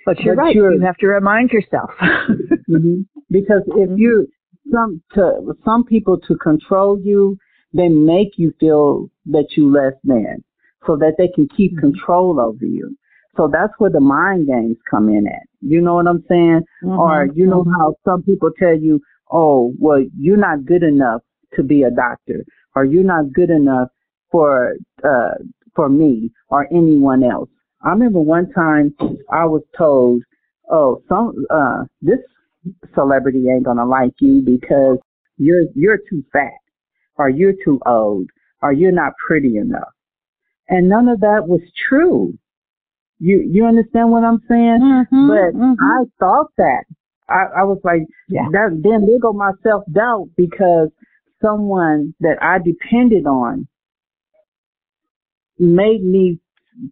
But 0.06 0.20
you're 0.20 0.36
but 0.36 0.42
right. 0.42 0.54
You're, 0.54 0.72
you 0.72 0.80
have 0.80 0.96
to 0.98 1.06
remind 1.06 1.50
yourself. 1.50 1.90
mm-hmm. 2.00 3.02
Because 3.30 3.62
if 3.66 3.90
mm-hmm. 3.90 3.96
you 3.96 4.28
some 4.72 5.02
to 5.14 5.54
some 5.64 5.84
people 5.84 6.18
to 6.28 6.36
control 6.36 7.00
you, 7.00 7.36
they 7.72 7.88
make 7.88 8.36
you 8.36 8.54
feel 8.60 9.10
that 9.26 9.48
you 9.56 9.72
less 9.72 9.94
than 10.04 10.44
so 10.86 10.96
that 10.96 11.14
they 11.18 11.28
can 11.34 11.48
keep 11.56 11.72
mm-hmm. 11.72 11.92
control 11.92 12.40
over 12.40 12.64
you. 12.64 12.96
So 13.36 13.48
that's 13.52 13.72
where 13.78 13.90
the 13.90 14.00
mind 14.00 14.48
games 14.48 14.76
come 14.90 15.08
in 15.08 15.26
at. 15.26 15.46
You 15.60 15.80
know 15.80 15.94
what 15.94 16.08
I'm 16.08 16.24
saying? 16.28 16.62
Mm-hmm. 16.82 16.98
Or 16.98 17.28
you 17.34 17.46
know 17.46 17.62
mm-hmm. 17.62 17.80
how 17.80 17.94
some 18.04 18.22
people 18.22 18.50
tell 18.58 18.76
you, 18.76 19.00
oh, 19.30 19.72
well, 19.78 20.04
you're 20.18 20.36
not 20.36 20.64
good 20.64 20.82
enough 20.82 21.22
to 21.54 21.62
be 21.62 21.82
a 21.82 21.90
doctor 21.90 22.44
or 22.74 22.84
you're 22.84 23.04
not 23.04 23.32
good 23.32 23.50
enough 23.50 23.88
for, 24.30 24.74
uh, 25.04 25.34
for 25.74 25.88
me 25.88 26.30
or 26.48 26.66
anyone 26.72 27.24
else. 27.24 27.48
I 27.82 27.90
remember 27.90 28.20
one 28.20 28.52
time 28.52 28.94
I 29.30 29.44
was 29.44 29.62
told, 29.76 30.22
oh, 30.70 31.02
some, 31.08 31.32
uh, 31.50 31.84
this 32.02 32.18
celebrity 32.94 33.46
ain't 33.48 33.64
gonna 33.64 33.86
like 33.86 34.14
you 34.20 34.40
because 34.40 34.98
you're, 35.36 35.64
you're 35.74 35.98
too 36.10 36.24
fat 36.32 36.52
or 37.18 37.28
you're 37.28 37.54
too 37.64 37.80
old, 37.84 38.28
or 38.62 38.72
you're 38.72 38.92
not 38.92 39.12
pretty 39.26 39.56
enough. 39.56 39.92
And 40.68 40.88
none 40.88 41.08
of 41.08 41.20
that 41.20 41.46
was 41.46 41.60
true. 41.88 42.38
You 43.18 43.40
you 43.40 43.66
understand 43.66 44.10
what 44.10 44.22
I'm 44.22 44.40
saying? 44.48 44.78
Mm-hmm, 44.80 45.28
but 45.28 45.58
mm-hmm. 45.58 45.82
I 45.82 46.04
thought 46.20 46.52
that. 46.56 46.84
I, 47.28 47.60
I 47.60 47.62
was 47.64 47.78
like, 47.84 48.02
yeah. 48.28 48.48
that, 48.52 48.80
then 48.82 49.06
there 49.06 49.18
go 49.18 49.32
my 49.32 49.52
self 49.62 49.82
doubt 49.92 50.28
because 50.36 50.88
someone 51.42 52.14
that 52.20 52.40
I 52.40 52.58
depended 52.58 53.26
on 53.26 53.66
made 55.58 56.04
me 56.04 56.38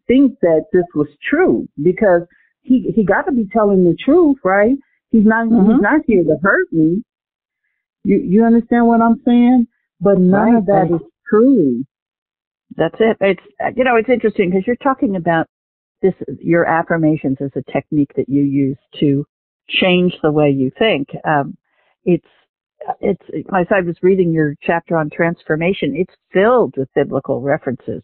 think 0.09 0.39
that 0.43 0.65
this 0.73 0.85
was 0.95 1.09
true 1.31 1.69
because 1.83 2.23
he 2.63 2.93
he 2.95 3.05
got 3.05 3.23
to 3.23 3.33
be 3.33 3.49
telling 3.53 3.85
the 3.85 3.97
truth, 4.05 4.39
right? 4.45 4.77
He's 5.17 5.25
not 5.25 5.47
mm-hmm. 5.47 5.73
he's 5.73 5.81
not 5.81 6.01
here 6.07 6.25
to 6.25 6.37
hurt 6.43 6.71
me. 6.73 7.03
You 8.05 8.19
you 8.19 8.45
understand 8.45 8.87
what 8.87 9.01
I'm 9.01 9.21
saying? 9.25 9.67
But 9.99 10.19
none 10.19 10.53
right, 10.53 10.59
of 10.59 10.67
that 10.67 10.95
is 10.95 11.01
true. 11.31 11.85
That's 12.77 12.97
it. 13.01 13.17
It's 13.21 13.77
you 13.77 13.85
know 13.85 13.97
it's 13.97 14.11
interesting 14.11 14.51
because 14.51 14.67
you're 14.67 14.77
talking 14.77 15.17
about 15.17 15.47
this 16.03 16.13
your 16.39 16.67
affirmations 16.67 17.39
as 17.41 17.51
a 17.57 17.73
technique 17.73 18.13
that 18.17 18.29
you 18.29 18.43
use 18.43 18.77
to 19.01 19.25
change 19.71 20.13
the 20.23 20.31
way 20.31 20.51
you 20.51 20.71
think. 20.79 21.09
Um, 21.25 21.57
it's 22.05 22.29
it's 23.01 23.23
as 23.55 23.67
I 23.71 23.81
was 23.81 23.97
reading 24.03 24.33
your 24.33 24.55
chapter 24.63 24.99
on 24.99 25.09
transformation, 25.09 25.97
it's 25.97 26.15
filled 26.31 26.75
with 26.77 26.93
biblical 26.95 27.41
references. 27.41 28.03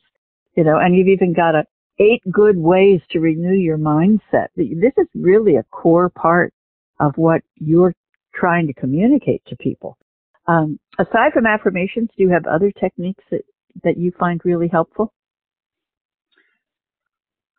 You 0.57 0.65
know, 0.65 0.79
and 0.79 0.97
you've 0.97 1.09
even 1.09 1.35
got 1.35 1.55
a 1.55 1.65
eight 1.99 2.23
good 2.33 2.57
ways 2.57 3.03
to 3.11 3.21
renew 3.21 3.55
your 3.55 3.77
mindset. 3.77 4.49
This 4.57 4.95
is 4.97 5.07
really 5.15 5.57
a 5.57 5.65
core 5.65 6.09
part 6.09 6.55
of 7.03 7.13
what 7.17 7.43
you're 7.57 7.95
trying 8.33 8.67
to 8.69 8.73
communicate 8.73 9.43
to 9.47 9.57
people. 9.57 9.99
Um, 10.47 10.79
aside 10.99 11.33
from 11.35 11.47
affirmations, 11.47 12.09
do 12.17 12.23
you 12.23 12.31
have 12.31 12.47
other 12.47 12.71
techniques 12.81 13.25
that, 13.31 13.43
that 13.83 13.99
you 13.99 14.13
find 14.19 14.41
really 14.45 14.69
helpful? 14.69 15.13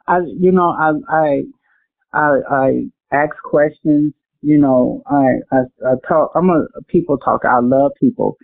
I, 0.08 0.20
you 0.20 0.52
know, 0.52 0.70
I, 0.70 0.92
I, 1.10 1.44
I, 2.14 2.30
I 2.50 2.84
ask 3.12 3.36
questions. 3.44 4.14
You 4.42 4.58
know, 4.58 5.02
I, 5.06 5.56
I, 5.56 5.60
I 5.86 5.94
talk. 6.08 6.32
I'm 6.36 6.50
a 6.50 6.66
people 6.88 7.18
talker. 7.18 7.48
I 7.48 7.60
love 7.60 7.92
people, 8.00 8.36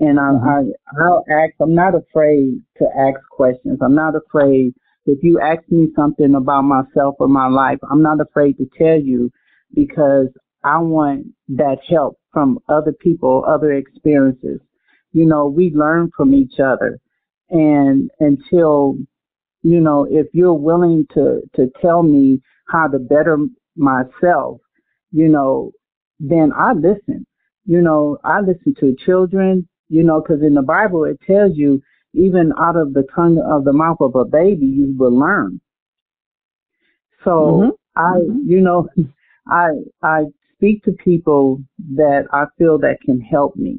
and 0.00 0.18
I, 0.18 0.22
mm-hmm. 0.22 0.48
I, 0.48 1.02
I'll 1.04 1.24
ask. 1.30 1.52
I'm 1.60 1.74
not 1.74 1.94
afraid 1.94 2.62
to 2.78 2.84
ask 2.98 3.20
questions. 3.30 3.78
I'm 3.82 3.94
not 3.94 4.14
afraid. 4.16 4.72
If 5.04 5.22
you 5.22 5.40
ask 5.40 5.60
me 5.70 5.88
something 5.94 6.34
about 6.34 6.62
myself 6.62 7.16
or 7.18 7.28
my 7.28 7.48
life, 7.48 7.78
I'm 7.90 8.00
not 8.00 8.20
afraid 8.20 8.56
to 8.58 8.70
tell 8.78 8.98
you 8.98 9.30
because 9.74 10.28
I 10.64 10.78
want 10.78 11.26
that 11.48 11.78
help 11.88 12.18
from 12.32 12.58
other 12.68 12.92
people, 12.92 13.44
other 13.46 13.72
experiences. 13.72 14.60
You 15.12 15.26
know, 15.26 15.46
we 15.46 15.70
learn 15.70 16.10
from 16.16 16.34
each 16.34 16.58
other. 16.58 16.98
And 17.50 18.10
until, 18.20 18.96
you 19.62 19.80
know, 19.80 20.06
if 20.10 20.26
you're 20.32 20.54
willing 20.54 21.06
to, 21.14 21.42
to 21.56 21.70
tell 21.80 22.02
me 22.02 22.40
how 22.68 22.88
to 22.88 22.98
better 22.98 23.38
myself, 23.76 24.60
you 25.10 25.28
know, 25.28 25.72
then 26.18 26.52
I 26.56 26.72
listen. 26.72 27.26
You 27.64 27.80
know, 27.80 28.18
I 28.24 28.40
listen 28.40 28.74
to 28.80 28.96
children, 29.04 29.68
you 29.88 30.02
know, 30.02 30.20
because 30.20 30.42
in 30.42 30.54
the 30.54 30.62
Bible 30.62 31.04
it 31.04 31.20
tells 31.26 31.56
you 31.56 31.82
even 32.14 32.52
out 32.58 32.76
of 32.76 32.94
the 32.94 33.04
tongue 33.14 33.38
of 33.38 33.64
the 33.64 33.72
mouth 33.72 33.98
of 34.00 34.14
a 34.14 34.24
baby 34.24 34.66
you 34.66 34.94
will 34.96 35.16
learn. 35.16 35.60
So 37.24 37.30
mm-hmm. 37.30 37.70
I, 37.96 38.18
mm-hmm. 38.18 38.50
you 38.50 38.60
know, 38.60 38.88
I 39.46 39.68
I 40.02 40.24
speak 40.54 40.84
to 40.84 40.92
people 40.92 41.62
that 41.96 42.26
I 42.32 42.44
feel 42.58 42.78
that 42.78 43.00
can 43.04 43.20
help 43.20 43.56
me 43.56 43.78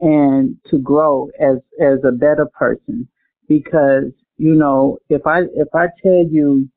and 0.00 0.56
to 0.70 0.78
grow 0.78 1.30
as 1.40 1.58
as 1.80 1.98
a 2.04 2.12
better 2.12 2.46
person. 2.58 3.08
Because 3.48 4.12
you 4.36 4.54
know 4.54 4.98
if 5.08 5.26
I 5.26 5.42
if 5.54 5.68
I 5.74 5.86
tell 6.02 6.26
you 6.28 6.68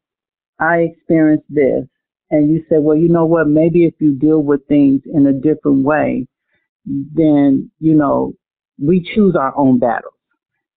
I 0.60 0.80
experienced 0.80 1.48
this 1.50 1.86
and 2.32 2.52
you 2.52 2.64
say 2.70 2.78
well 2.78 2.98
you 2.98 3.10
know 3.10 3.26
what? 3.26 3.48
Maybe 3.48 3.86
if 3.86 3.96
you 4.00 4.14
deal 4.14 4.44
with 4.44 4.68
things 4.68 5.02
in 5.12 5.28
a 5.28 5.34
different 5.34 5.84
way 5.84 6.28
then 6.86 7.72
you 7.80 7.94
know 7.94 8.34
we 8.78 9.02
choose 9.16 9.36
our 9.36 9.56
own 9.58 9.80
battles. 9.80 10.14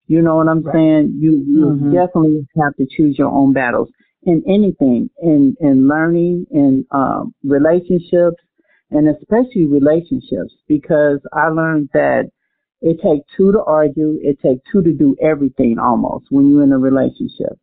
You 0.06 0.20
know 0.20 0.36
what 0.36 0.48
I'm 0.48 0.62
right. 0.62 0.74
saying? 0.74 1.18
You 1.20 1.32
you 1.32 1.64
mm-hmm. 1.66 1.94
definitely 1.94 2.46
have 2.62 2.74
to 2.76 2.86
choose 2.90 3.18
your 3.18 3.28
own 3.28 3.52
battles 3.52 3.88
in 4.24 4.42
anything 4.48 5.10
in 5.22 5.56
in 5.60 5.88
learning 5.88 6.46
in 6.50 6.86
um, 6.92 7.34
relationships 7.44 8.42
and 8.90 9.08
especially 9.08 9.66
relationships 9.66 10.54
because 10.68 11.20
I 11.32 11.48
learned 11.48 11.90
that 11.94 12.24
It 12.80 13.00
takes 13.00 13.26
two 13.36 13.52
to 13.52 13.62
argue. 13.62 14.18
It 14.22 14.40
takes 14.40 14.62
two 14.70 14.82
to 14.82 14.92
do 14.92 15.16
everything 15.22 15.78
almost 15.78 16.26
when 16.30 16.50
you're 16.50 16.64
in 16.64 16.72
a 16.72 16.78
relationship. 16.78 17.54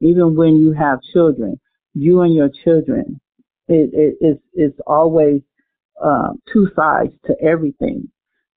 Even 0.00 0.36
when 0.36 0.60
you 0.60 0.72
have 0.72 1.00
children, 1.12 1.60
you 1.94 2.20
and 2.22 2.34
your 2.34 2.50
children, 2.64 3.20
it, 3.68 3.90
it, 3.92 4.16
it's, 4.20 4.42
it's 4.54 4.80
always 4.86 5.42
uh, 6.02 6.32
two 6.52 6.68
sides 6.76 7.12
to 7.26 7.34
everything. 7.42 8.08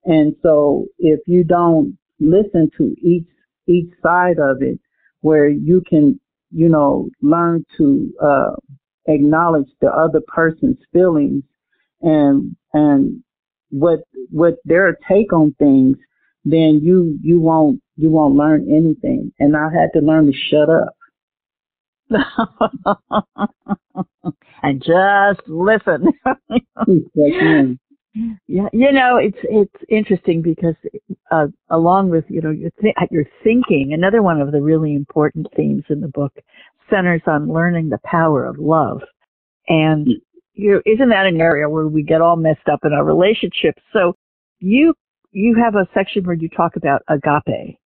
And 0.05 0.35
so 0.43 0.85
if 0.99 1.19
you 1.27 1.43
don't 1.43 1.97
listen 2.19 2.69
to 2.77 2.95
each 3.01 3.27
each 3.67 3.91
side 4.01 4.39
of 4.39 4.61
it, 4.61 4.79
where 5.21 5.49
you 5.49 5.81
can, 5.89 6.19
you 6.53 6.69
know, 6.69 7.09
learn 7.21 7.65
to 7.77 8.13
uh, 8.21 8.51
acknowledge 9.07 9.67
the 9.81 9.87
other 9.87 10.21
person's 10.27 10.77
feelings 10.91 11.43
and 12.01 12.55
and 12.73 13.23
what 13.69 14.01
what 14.29 14.55
their 14.65 14.97
take 15.09 15.31
on 15.33 15.55
things, 15.57 15.97
then 16.45 16.81
you 16.83 17.17
you 17.21 17.39
won't 17.39 17.81
you 17.97 18.09
won't 18.09 18.35
learn 18.35 18.67
anything. 18.69 19.31
And 19.39 19.55
I 19.55 19.69
had 19.73 19.91
to 19.93 20.01
learn 20.05 20.25
to 20.27 20.33
shut 20.33 20.69
up. 20.69 20.95
and 24.63 24.83
just 24.83 25.39
listen. 25.47 26.11
Yeah, 28.47 28.67
you 28.71 28.91
know, 28.91 29.17
it's 29.17 29.37
it's 29.43 29.83
interesting 29.89 30.41
because 30.41 30.75
uh, 31.31 31.47
along 31.69 32.09
with 32.09 32.25
you 32.27 32.41
know 32.41 32.51
your 32.51 32.69
th- 32.81 32.95
your 33.09 33.25
thinking, 33.43 33.91
another 33.93 34.21
one 34.21 34.39
of 34.39 34.51
the 34.51 34.61
really 34.61 34.93
important 34.93 35.47
themes 35.55 35.83
in 35.89 35.99
the 35.99 36.07
book 36.07 36.33
centers 36.89 37.21
on 37.25 37.51
learning 37.51 37.89
the 37.89 37.99
power 38.05 38.45
of 38.45 38.59
love, 38.59 39.01
and 39.67 40.07
you 40.53 40.73
know, 40.73 40.81
isn't 40.85 41.09
that 41.09 41.25
an 41.25 41.41
area 41.41 41.67
where 41.67 41.87
we 41.87 42.03
get 42.03 42.21
all 42.21 42.35
messed 42.35 42.69
up 42.71 42.81
in 42.83 42.93
our 42.93 43.03
relationships? 43.03 43.81
So 43.91 44.15
you 44.59 44.93
you 45.31 45.55
have 45.55 45.75
a 45.75 45.87
section 45.93 46.23
where 46.23 46.35
you 46.35 46.49
talk 46.49 46.75
about 46.75 47.01
agape, 47.07 47.79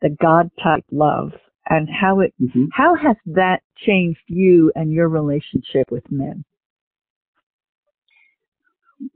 the 0.00 0.16
God 0.18 0.50
type 0.62 0.84
love, 0.90 1.32
and 1.68 1.88
how 1.90 2.20
it 2.20 2.32
mm-hmm. 2.40 2.64
how 2.72 2.94
has 2.94 3.16
that 3.26 3.60
changed 3.86 4.20
you 4.28 4.72
and 4.74 4.92
your 4.92 5.10
relationship 5.10 5.90
with 5.90 6.10
men? 6.10 6.42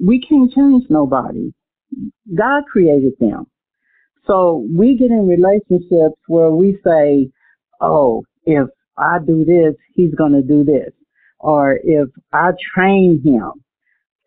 We 0.01 0.21
can't 0.21 0.53
change 0.53 0.85
nobody. 0.89 1.53
God 2.35 2.65
created 2.71 3.15
them. 3.19 3.47
So 4.27 4.67
we 4.75 4.97
get 4.97 5.11
in 5.11 5.27
relationships 5.27 6.21
where 6.27 6.51
we 6.51 6.79
say, 6.85 7.31
"Oh, 7.81 8.25
if 8.45 8.69
I 8.97 9.19
do 9.19 9.45
this, 9.45 9.75
he's 9.95 10.15
going 10.15 10.33
to 10.33 10.43
do 10.43 10.65
this," 10.65 10.93
or 11.39 11.79
if 11.83 12.09
I 12.33 12.53
train 12.75 13.23
him 13.23 13.53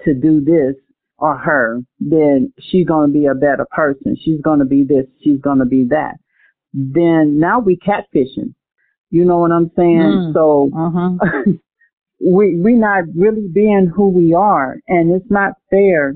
to 0.04 0.14
do 0.14 0.42
this 0.42 0.76
or 1.20 1.38
her, 1.38 1.82
then 2.00 2.52
she's 2.60 2.88
going 2.88 3.08
to 3.08 3.14
be 3.14 3.28
a 3.28 3.36
better 3.36 3.68
person. 3.72 4.18
She's 4.20 4.42
going 4.42 4.60
to 4.60 4.66
be 4.66 4.84
this. 4.84 5.06
She's 5.24 5.40
going 5.40 5.60
to 5.60 5.66
be 5.66 5.84
that 5.86 6.16
then 6.74 7.40
now 7.40 7.60
we 7.60 7.78
catfishing. 7.78 8.54
You 9.10 9.26
know 9.26 9.40
what 9.40 9.52
I'm 9.52 9.72
saying? 9.76 10.34
Mm, 10.34 10.34
so 10.34 10.70
uh-huh. 10.76 11.52
we 12.24 12.56
we 12.56 12.74
not 12.74 13.06
really 13.16 13.48
being 13.48 13.92
who 13.94 14.10
we 14.10 14.34
are, 14.34 14.78
and 14.88 15.12
it's 15.12 15.32
not 15.32 15.54
fair. 15.70 16.16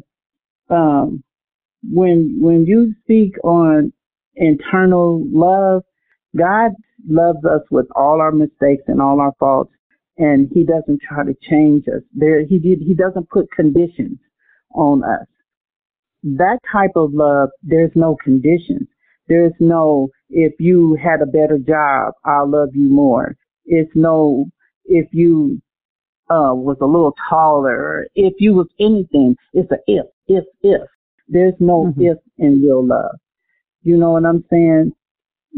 Um, 0.70 1.24
when 1.84 2.38
when 2.42 2.66
you 2.66 2.94
speak 3.04 3.36
on 3.44 3.92
internal 4.36 5.24
love, 5.32 5.84
God 6.36 6.72
loves 7.08 7.44
us 7.46 7.62
with 7.72 7.88
all 7.96 8.22
our 8.22 8.32
mistakes 8.32 8.84
and 8.88 9.02
all 9.02 9.20
our 9.20 9.34
faults, 9.40 9.74
and 10.18 10.50
He 10.54 10.64
doesn't 10.64 11.02
try 11.02 11.24
to 11.24 11.36
change 11.50 11.88
us. 11.88 12.02
There, 12.14 12.46
He 12.46 12.60
did. 12.60 12.80
He 12.82 12.94
doesn't 12.94 13.30
put 13.30 13.52
conditions 13.52 14.20
on 14.74 15.04
us. 15.04 15.28
That 16.24 16.60
type 16.72 16.96
of 16.96 17.14
love, 17.14 17.50
there's 17.64 17.92
no 17.96 18.18
conditions. 18.24 18.88
There's 19.28 19.54
no, 19.60 20.10
if 20.30 20.54
you 20.60 20.96
had 21.04 21.22
a 21.22 21.26
better 21.26 21.58
job, 21.58 22.14
I'll 22.26 22.50
love 22.50 22.70
you 22.76 22.90
more. 22.90 23.36
It's 23.66 23.92
no, 23.96 24.46
if 24.86 25.08
you 25.12 25.62
uh, 26.30 26.54
was 26.54 26.78
a 26.82 26.86
little 26.86 27.16
taller, 27.30 28.08
if 28.16 28.34
you 28.40 28.54
was 28.54 28.68
anything, 28.80 29.36
it's 29.54 29.72
a 29.72 29.78
if, 29.88 30.06
if, 30.28 30.44
if. 30.62 30.82
There's 31.28 31.54
no 31.60 31.86
mm-hmm. 31.86 32.02
if 32.02 32.18
in 32.38 32.62
real 32.62 32.86
love. 32.86 33.16
You 33.84 33.98
know 33.98 34.12
what 34.12 34.26
I'm 34.26 34.44
saying? 34.50 34.94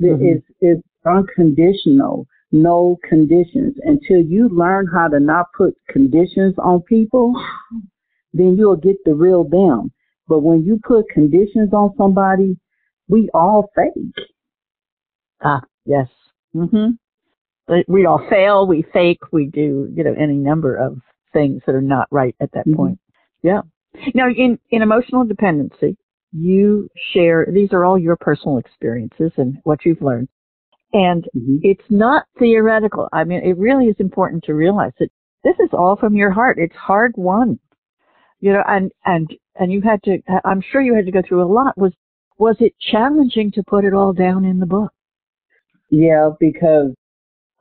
Mm-hmm. 0.01 0.25
It's, 0.25 0.45
it's 0.59 0.87
unconditional, 1.05 2.27
no 2.51 2.97
conditions. 3.07 3.75
Until 3.83 4.21
you 4.21 4.49
learn 4.49 4.87
how 4.87 5.07
to 5.07 5.19
not 5.19 5.47
put 5.57 5.75
conditions 5.89 6.55
on 6.57 6.81
people, 6.81 7.33
then 8.33 8.55
you'll 8.57 8.75
get 8.75 8.97
the 9.05 9.13
real 9.13 9.43
them. 9.43 9.91
But 10.27 10.39
when 10.39 10.63
you 10.63 10.79
put 10.83 11.09
conditions 11.09 11.73
on 11.73 11.93
somebody, 11.97 12.57
we 13.07 13.29
all 13.33 13.69
fake. 13.75 14.25
Ah, 15.41 15.61
yes. 15.85 16.07
hmm 16.53 16.91
We 17.87 18.05
all 18.05 18.25
fail, 18.29 18.65
we 18.65 18.85
fake, 18.93 19.19
we 19.31 19.47
do, 19.47 19.91
you 19.93 20.03
know, 20.03 20.13
any 20.17 20.35
number 20.35 20.75
of 20.75 20.99
things 21.33 21.61
that 21.65 21.75
are 21.75 21.81
not 21.81 22.07
right 22.11 22.35
at 22.39 22.51
that 22.53 22.65
mm-hmm. 22.65 22.75
point. 22.75 22.99
Yeah. 23.43 23.61
Now, 24.13 24.29
in, 24.29 24.57
in 24.69 24.81
emotional 24.81 25.25
dependency, 25.25 25.97
you 26.31 26.89
share, 27.13 27.47
these 27.51 27.73
are 27.73 27.83
all 27.83 27.97
your 27.97 28.15
personal 28.15 28.57
experiences 28.57 29.31
and 29.37 29.57
what 29.63 29.85
you've 29.85 30.01
learned. 30.01 30.29
And 30.93 31.25
mm-hmm. 31.35 31.57
it's 31.61 31.83
not 31.89 32.25
theoretical. 32.39 33.09
I 33.11 33.23
mean, 33.23 33.41
it 33.43 33.57
really 33.57 33.85
is 33.85 33.95
important 33.99 34.43
to 34.45 34.53
realize 34.53 34.93
that 34.99 35.09
this 35.43 35.55
is 35.59 35.69
all 35.73 35.95
from 35.95 36.15
your 36.15 36.31
heart. 36.31 36.57
It's 36.59 36.75
hard 36.75 37.13
won. 37.17 37.59
You 38.39 38.53
know, 38.53 38.63
and, 38.67 38.91
and, 39.05 39.29
and 39.55 39.71
you 39.71 39.81
had 39.81 40.01
to, 40.03 40.19
I'm 40.45 40.61
sure 40.61 40.81
you 40.81 40.95
had 40.95 41.05
to 41.05 41.11
go 41.11 41.21
through 41.27 41.43
a 41.43 41.51
lot. 41.51 41.77
Was 41.77 41.91
was 42.37 42.55
it 42.59 42.73
challenging 42.91 43.51
to 43.53 43.63
put 43.63 43.83
it 43.83 43.93
all 43.93 44.13
down 44.13 44.45
in 44.45 44.59
the 44.59 44.65
book? 44.65 44.91
Yeah, 45.89 46.29
because 46.39 46.93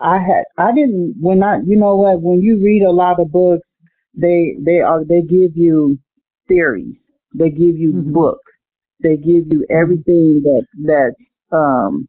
I 0.00 0.18
had 0.18 0.44
I 0.58 0.72
didn't 0.72 1.16
when 1.20 1.42
I 1.42 1.58
you 1.66 1.76
know 1.76 1.96
what 1.96 2.20
when 2.20 2.42
you 2.42 2.58
read 2.62 2.82
a 2.82 2.90
lot 2.90 3.20
of 3.20 3.32
books 3.32 3.66
they 4.14 4.56
they 4.64 4.80
are 4.80 5.04
they 5.04 5.22
give 5.22 5.56
you 5.56 5.98
theories. 6.48 6.96
They 7.34 7.50
give 7.50 7.76
you 7.76 7.92
mm-hmm. 7.92 8.12
books. 8.12 8.52
They 9.02 9.16
give 9.16 9.46
you 9.50 9.66
everything 9.70 10.42
that 10.42 10.66
that 10.84 11.56
um 11.56 12.08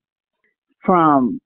from 0.85 1.39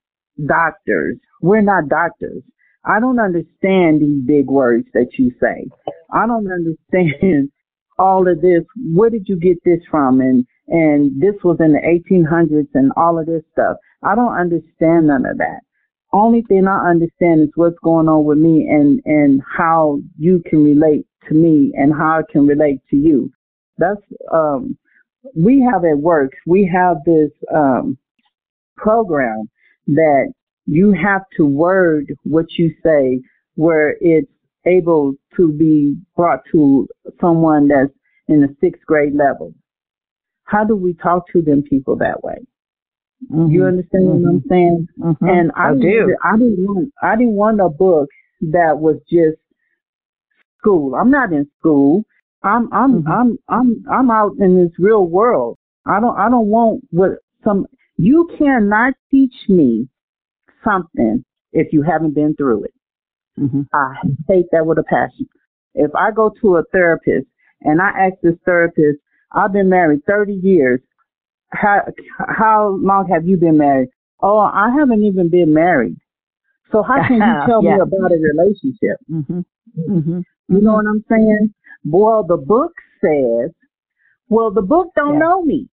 doctors. 0.47 1.17
We're 1.41 1.61
not 1.61 1.89
doctors. 1.89 2.43
I 2.85 2.99
don't 2.99 3.19
understand 3.19 4.01
these 4.01 4.25
big 4.25 4.47
words 4.47 4.87
that 4.93 5.09
you 5.17 5.31
say. 5.39 5.67
I 6.13 6.25
don't 6.25 6.51
understand 6.51 7.51
all 7.99 8.27
of 8.27 8.41
this. 8.41 8.63
Where 8.93 9.09
did 9.09 9.27
you 9.27 9.37
get 9.37 9.57
this 9.63 9.79
from? 9.89 10.21
And 10.21 10.45
and 10.67 11.21
this 11.21 11.35
was 11.43 11.57
in 11.59 11.73
the 11.73 11.79
1800s 11.79 12.69
and 12.73 12.91
all 12.95 13.19
of 13.19 13.25
this 13.25 13.43
stuff. 13.51 13.77
I 14.03 14.15
don't 14.15 14.33
understand 14.33 15.07
none 15.07 15.25
of 15.25 15.37
that. 15.39 15.61
Only 16.13 16.41
thing 16.41 16.67
I 16.67 16.89
understand 16.89 17.41
is 17.41 17.49
what's 17.55 17.79
going 17.83 18.09
on 18.09 18.25
with 18.25 18.37
me 18.37 18.67
and, 18.69 19.01
and 19.05 19.41
how 19.57 19.99
you 20.17 20.43
can 20.45 20.63
relate 20.63 21.05
to 21.29 21.33
me 21.33 21.71
and 21.75 21.93
how 21.93 22.19
I 22.19 22.21
can 22.29 22.45
relate 22.45 22.79
to 22.89 22.97
you. 22.97 23.31
That's, 23.77 24.01
um, 24.31 24.77
we 25.35 25.61
have 25.71 25.85
at 25.85 25.97
work, 25.97 26.31
we 26.45 26.69
have 26.73 26.97
this, 27.05 27.31
um, 27.53 27.97
program 28.75 29.49
that 29.87 30.33
you 30.65 30.91
have 30.91 31.21
to 31.37 31.45
word 31.45 32.13
what 32.23 32.45
you 32.57 32.73
say 32.83 33.21
where 33.55 33.95
it's 34.01 34.31
able 34.65 35.13
to 35.35 35.51
be 35.51 35.95
brought 36.15 36.39
to 36.51 36.87
someone 37.19 37.67
that's 37.67 37.93
in 38.27 38.41
the 38.41 38.55
sixth 38.59 38.85
grade 38.85 39.13
level 39.13 39.53
how 40.51 40.65
do 40.65 40.75
we 40.75 40.93
talk 40.93 41.25
to 41.31 41.41
them 41.41 41.63
people 41.63 41.95
that 41.95 42.21
way? 42.23 42.37
Mm-hmm. 43.29 43.51
You 43.51 43.65
understand 43.65 44.03
mm-hmm. 44.05 44.23
what 44.23 44.29
I'm 44.29 44.39
mm-hmm. 44.39 44.49
saying? 44.49 44.87
Mm-hmm. 44.99 45.25
And 45.25 45.51
I, 45.55 45.69
I 45.69 45.73
do. 45.73 46.15
I 46.23 46.37
didn't 46.37 46.65
want. 46.65 46.93
I 47.01 47.15
didn't 47.15 47.33
want 47.33 47.61
a 47.61 47.69
book 47.69 48.09
that 48.41 48.79
was 48.79 48.97
just 49.09 49.37
school. 50.57 50.95
I'm 50.95 51.11
not 51.11 51.31
in 51.31 51.47
school. 51.59 52.03
I'm 52.43 52.71
I'm 52.73 53.03
mm-hmm. 53.03 53.11
I'm 53.11 53.37
I'm 53.47 53.85
I'm 53.91 54.11
out 54.11 54.33
in 54.39 54.61
this 54.61 54.71
real 54.79 55.05
world. 55.05 55.57
I 55.85 55.99
don't 55.99 56.17
I 56.17 56.29
don't 56.29 56.47
want 56.47 56.83
what 56.89 57.11
some. 57.43 57.67
You 57.97 58.29
cannot 58.37 58.93
teach 59.11 59.33
me 59.47 59.87
something 60.63 61.23
if 61.53 61.71
you 61.71 61.83
haven't 61.83 62.15
been 62.15 62.35
through 62.35 62.65
it. 62.65 62.73
Mm-hmm. 63.39 63.61
I 63.73 63.95
hate 64.27 64.47
that 64.51 64.65
with 64.65 64.79
a 64.79 64.83
passion. 64.83 65.27
If 65.73 65.91
I 65.95 66.11
go 66.11 66.33
to 66.41 66.57
a 66.57 66.63
therapist 66.71 67.27
and 67.61 67.81
I 67.81 67.89
ask 67.89 68.15
this 68.21 68.35
therapist, 68.45 68.99
I've 69.33 69.53
been 69.53 69.69
married 69.69 70.01
30 70.07 70.33
years. 70.33 70.81
How, 71.51 71.81
how 72.17 72.79
long 72.81 73.07
have 73.09 73.27
you 73.27 73.37
been 73.37 73.57
married? 73.57 73.89
Oh, 74.21 74.39
I 74.39 74.69
haven't 74.77 75.03
even 75.03 75.29
been 75.29 75.53
married. 75.53 75.97
So 76.71 76.83
how 76.83 77.05
can 77.07 77.17
you 77.17 77.21
tell 77.47 77.63
yeah. 77.63 77.75
me 77.75 77.81
about 77.81 78.11
a 78.11 78.17
relationship? 78.17 78.97
Mm-hmm. 79.11 79.39
Mm-hmm. 79.89 80.19
You 80.49 80.61
know 80.61 80.73
what 80.73 80.85
I'm 80.87 81.03
saying? 81.09 81.53
Well, 81.85 82.23
the 82.23 82.37
book 82.37 82.73
says, 83.01 83.51
well, 84.29 84.51
the 84.51 84.61
book 84.61 84.89
don't 84.95 85.13
yeah. 85.13 85.19
know 85.19 85.43
me. 85.43 85.67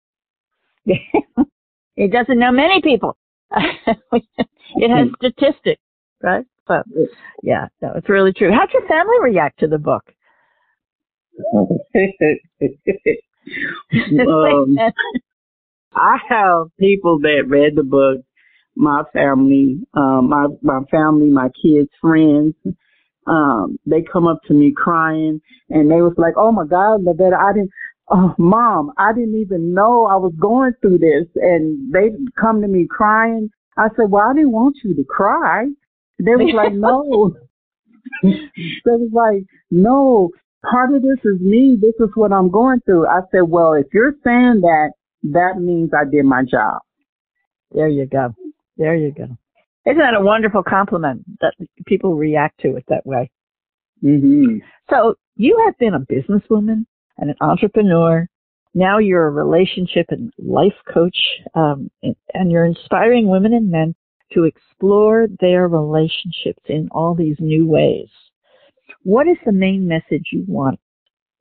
it 0.86 2.12
doesn't 2.12 2.40
know 2.40 2.52
many 2.52 2.82
people. 2.82 3.18
it 3.52 4.90
has 4.90 5.08
statistics, 5.18 5.82
right? 6.22 6.46
So, 6.68 6.84
yeah, 7.44 7.68
no, 7.82 7.94
it's 7.96 8.10
really 8.10 8.34
true. 8.34 8.52
How'd 8.52 8.74
your 8.74 8.88
family 8.88 9.16
react 9.22 9.60
to 9.60 9.68
the 9.68 9.78
book? 9.78 10.04
um, 14.28 14.78
I 15.96 16.18
have 16.30 16.68
people 16.80 17.20
that 17.20 17.44
read 17.48 17.76
the 17.76 17.84
book, 17.84 18.22
my 18.76 19.04
family, 19.14 19.80
um, 19.94 20.30
my 20.30 20.48
my 20.62 20.82
family, 20.92 21.30
my 21.30 21.50
kids, 21.62 21.90
friends. 22.02 22.54
Um, 23.28 23.80
they 23.86 24.04
come 24.04 24.28
up 24.28 24.40
to 24.48 24.54
me 24.54 24.74
crying, 24.76 25.42
and 25.70 25.90
they 25.90 26.02
was 26.02 26.14
like, 26.18 26.34
"Oh 26.38 26.52
my 26.52 26.66
God, 26.66 27.02
Lavetta, 27.02 27.38
I 27.38 27.54
didn't." 27.54 27.72
Oh, 28.08 28.36
mom, 28.38 28.92
I 29.00 29.14
didn't 29.14 29.42
even 29.42 29.74
know 29.74 30.06
I 30.06 30.16
was 30.16 30.34
going 30.40 30.74
through 30.80 31.00
this. 31.00 31.26
And 31.36 31.92
they 31.92 32.12
come 32.40 32.62
to 32.62 32.68
me 32.68 32.86
crying. 32.88 33.50
I 33.78 33.88
said, 33.96 34.12
well, 34.12 34.30
I 34.30 34.34
didn't 34.34 34.52
want 34.52 34.78
you 34.84 34.94
to 34.94 35.04
cry. 35.04 35.66
They 36.20 36.36
was 36.36 36.54
like, 36.54 36.74
no. 36.74 37.36
they 38.24 38.40
was 38.86 39.10
like, 39.12 39.44
no, 39.72 40.30
part 40.70 40.94
of 40.94 41.02
this 41.02 41.20
is 41.24 41.40
me. 41.42 41.78
This 41.80 41.96
is 42.00 42.10
what 42.16 42.32
I'm 42.32 42.50
going 42.50 42.82
through. 42.86 43.08
I 43.08 43.22
said, 43.32 43.44
well, 43.48 43.74
if 43.74 43.88
you're 43.94 44.14
saying 44.24 44.62
that, 44.62 44.92
that 45.34 45.60
means 45.60 45.92
I 45.94 46.10
did 46.10 46.26
my 46.26 46.44
job. 46.44 46.82
There 47.72 47.88
you 47.88 48.06
go. 48.06 48.34
There 48.78 48.96
you 48.96 49.12
go. 49.12 49.28
Isn't 49.86 50.00
that 50.00 50.16
a 50.16 50.22
wonderful 50.22 50.64
compliment 50.64 51.24
that 51.42 51.54
people 51.86 52.16
react 52.16 52.60
to 52.62 52.76
it 52.76 52.86
that 52.88 53.06
way? 53.06 53.30
Mm-hmm. 54.04 54.58
So 54.90 55.16
you 55.36 55.62
have 55.66 55.78
been 55.78 55.94
a 55.94 56.00
businesswoman 56.00 56.86
and 57.18 57.30
an 57.30 57.36
entrepreneur. 57.42 58.28
Now 58.74 58.98
you're 58.98 59.28
a 59.28 59.32
relationship 59.32 60.08
and 60.10 60.34
life 60.38 60.76
coach, 60.92 61.18
um, 61.54 61.90
and 62.34 62.52
you're 62.52 62.66
inspiring 62.66 63.28
women 63.28 63.54
and 63.54 63.70
men 63.70 63.96
to 64.34 64.44
explore 64.44 65.28
their 65.40 65.68
relationships 65.68 66.64
in 66.68 66.90
all 66.92 67.16
these 67.16 67.38
new 67.40 67.68
ways. 67.68 68.10
What 69.04 69.28
is 69.28 69.38
the 69.46 69.52
main 69.52 69.88
message 69.88 70.30
you 70.32 70.44
want 70.48 70.80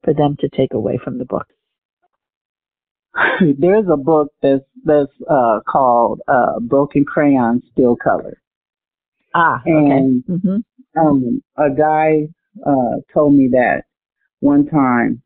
for 0.04 0.14
them 0.14 0.36
to 0.40 0.48
take 0.50 0.74
away 0.74 0.98
from 1.02 1.18
the 1.18 1.24
book? 1.24 1.46
There's 3.58 3.86
a 3.90 3.96
book 3.96 4.32
that's 4.42 4.64
that's 4.84 5.12
uh, 5.30 5.60
called 5.68 6.20
uh, 6.28 6.58
"Broken 6.60 7.04
Crayon 7.04 7.62
Still 7.72 7.96
Color." 7.96 8.40
Ah, 9.34 9.60
okay. 9.60 9.70
And 9.70 10.24
mm-hmm. 10.24 11.00
um, 11.00 11.42
a 11.56 11.70
guy 11.70 12.28
uh, 12.64 12.96
told 13.12 13.34
me 13.34 13.48
that 13.52 13.84
one 14.40 14.66
time, 14.66 15.22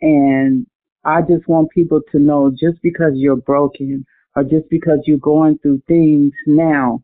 and 0.00 0.66
I 1.04 1.22
just 1.22 1.48
want 1.48 1.70
people 1.70 2.00
to 2.12 2.18
know 2.18 2.50
just 2.50 2.82
because 2.82 3.12
you're 3.14 3.36
broken 3.36 4.04
or 4.36 4.44
just 4.44 4.68
because 4.70 4.98
you're 5.06 5.18
going 5.18 5.58
through 5.58 5.82
things 5.88 6.32
now, 6.46 7.02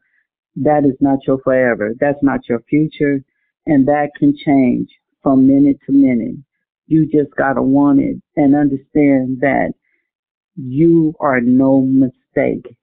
that 0.56 0.84
is 0.84 0.96
not 1.00 1.20
your 1.26 1.38
forever. 1.42 1.94
That's 1.98 2.22
not 2.22 2.48
your 2.48 2.60
future. 2.68 3.22
And 3.66 3.86
that 3.88 4.10
can 4.18 4.34
change 4.36 4.88
from 5.22 5.46
minute 5.46 5.78
to 5.86 5.92
minute. 5.92 6.36
You 6.86 7.06
just 7.06 7.34
gotta 7.36 7.62
want 7.62 8.00
it 8.00 8.16
and 8.36 8.54
understand 8.54 9.40
that 9.40 9.72
you 10.56 11.14
are 11.20 11.40
no 11.40 11.82
mistake. 11.82 12.76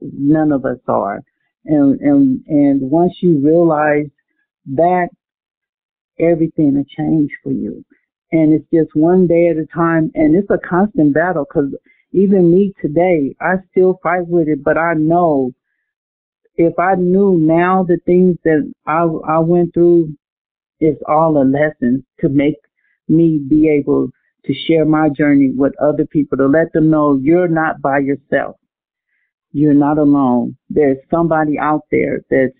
None 0.00 0.52
of 0.52 0.64
us 0.64 0.78
are. 0.88 1.22
And, 1.64 2.00
and, 2.00 2.44
and 2.48 2.80
once 2.80 3.14
you 3.20 3.38
realize 3.38 4.10
that, 4.74 5.08
everything 6.18 6.74
will 6.74 6.84
change 6.84 7.30
for 7.42 7.52
you. 7.52 7.84
And 8.32 8.52
it's 8.52 8.66
just 8.72 8.96
one 8.96 9.26
day 9.26 9.48
at 9.48 9.56
a 9.56 9.66
time 9.66 10.10
and 10.14 10.34
it's 10.34 10.50
a 10.50 10.58
constant 10.58 11.14
battle 11.14 11.44
because 11.48 11.74
even 12.12 12.50
me 12.50 12.72
today, 12.80 13.34
I 13.40 13.54
still 13.70 13.98
fight 14.02 14.26
with 14.26 14.48
it, 14.48 14.62
but 14.62 14.78
I 14.78 14.94
know 14.94 15.52
if 16.56 16.78
I 16.78 16.94
knew 16.94 17.38
now 17.38 17.84
the 17.84 17.98
things 18.04 18.36
that 18.44 18.70
I, 18.86 19.02
I 19.02 19.38
went 19.38 19.74
through, 19.74 20.14
it's 20.80 21.00
all 21.08 21.40
a 21.40 21.44
lesson 21.44 22.04
to 22.20 22.28
make 22.28 22.56
me 23.08 23.38
be 23.38 23.68
able 23.68 24.10
to 24.46 24.54
share 24.66 24.84
my 24.84 25.08
journey 25.08 25.52
with 25.56 25.72
other 25.80 26.06
people, 26.06 26.36
to 26.38 26.46
let 26.46 26.72
them 26.72 26.90
know 26.90 27.18
you're 27.20 27.48
not 27.48 27.80
by 27.80 27.98
yourself. 27.98 28.56
You're 29.52 29.74
not 29.74 29.98
alone. 29.98 30.56
There's 30.70 30.98
somebody 31.10 31.58
out 31.58 31.82
there 31.90 32.22
that's 32.30 32.56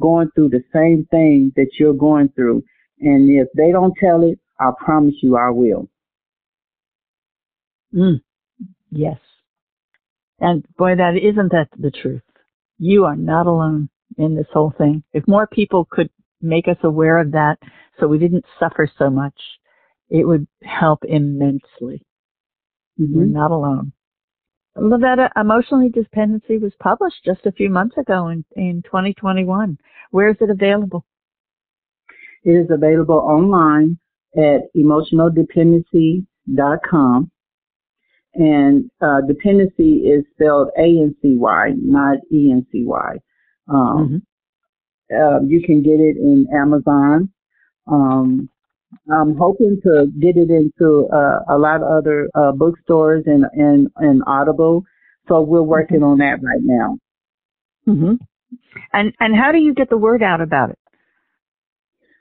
going 0.00 0.30
through 0.34 0.50
the 0.50 0.64
same 0.72 1.06
thing 1.10 1.52
that 1.56 1.68
you're 1.78 1.94
going 1.94 2.28
through. 2.30 2.62
And 3.00 3.28
if 3.30 3.48
they 3.56 3.72
don't 3.72 3.94
tell 3.98 4.22
it, 4.22 4.38
I 4.60 4.70
promise 4.78 5.14
you 5.22 5.36
I 5.36 5.50
will. 5.50 5.88
Mm. 7.94 8.20
Yes. 8.90 9.18
And 10.38 10.64
boy, 10.76 10.94
that 10.96 11.16
isn't 11.16 11.52
that 11.52 11.68
the 11.78 11.90
truth. 11.90 12.22
You 12.78 13.04
are 13.04 13.16
not 13.16 13.46
alone 13.46 13.88
in 14.18 14.34
this 14.34 14.46
whole 14.52 14.72
thing. 14.76 15.02
If 15.12 15.26
more 15.28 15.46
people 15.46 15.86
could 15.90 16.10
make 16.40 16.68
us 16.68 16.78
aware 16.82 17.18
of 17.18 17.32
that 17.32 17.58
so 17.98 18.06
we 18.06 18.18
didn't 18.18 18.44
suffer 18.58 18.90
so 18.98 19.10
much, 19.10 19.34
it 20.12 20.28
would 20.28 20.46
help 20.62 21.02
immensely. 21.04 22.04
Mm-hmm. 23.00 23.14
You're 23.14 23.24
not 23.24 23.50
alone. 23.50 23.92
Lavetta, 24.76 25.30
Emotionally 25.36 25.88
Dependency 25.88 26.58
was 26.58 26.74
published 26.80 27.24
just 27.24 27.46
a 27.46 27.52
few 27.52 27.70
months 27.70 27.96
ago 27.96 28.28
in, 28.28 28.44
in 28.54 28.82
2021. 28.84 29.78
Where 30.10 30.28
is 30.28 30.36
it 30.40 30.50
available? 30.50 31.06
It 32.44 32.50
is 32.50 32.68
available 32.70 33.16
online 33.16 33.98
at 34.36 34.70
emotionaldependency.com. 34.76 37.30
And 38.34 38.90
uh, 39.00 39.22
dependency 39.26 40.06
is 40.06 40.24
spelled 40.34 40.68
A 40.78 40.82
N 40.82 41.16
C 41.22 41.36
Y, 41.36 41.72
not 41.76 42.18
E 42.30 42.50
N 42.50 42.66
C 42.70 42.84
Y. 42.84 43.16
Um, 43.68 44.22
mm-hmm. 45.10 45.14
uh, 45.14 45.40
you 45.46 45.62
can 45.62 45.82
get 45.82 46.00
it 46.00 46.16
in 46.16 46.46
Amazon. 46.54 47.30
Um, 47.86 48.48
I'm 49.10 49.36
hoping 49.36 49.80
to 49.84 50.06
get 50.20 50.36
it 50.36 50.50
into 50.50 51.08
uh, 51.12 51.40
a 51.48 51.58
lot 51.58 51.82
of 51.82 51.88
other 51.90 52.28
uh, 52.34 52.52
bookstores 52.52 53.24
and, 53.26 53.44
and, 53.52 53.88
and 53.96 54.22
Audible. 54.26 54.84
So 55.28 55.40
we're 55.40 55.62
working 55.62 55.98
mm-hmm. 55.98 56.04
on 56.04 56.18
that 56.18 56.42
right 56.42 56.62
now. 56.62 56.98
Mm-hmm. 57.88 58.14
And 58.92 59.12
and 59.18 59.34
how 59.34 59.52
do 59.52 59.58
you 59.58 59.74
get 59.74 59.90
the 59.90 59.96
word 59.96 60.22
out 60.22 60.40
about 60.40 60.70
it? 60.70 60.78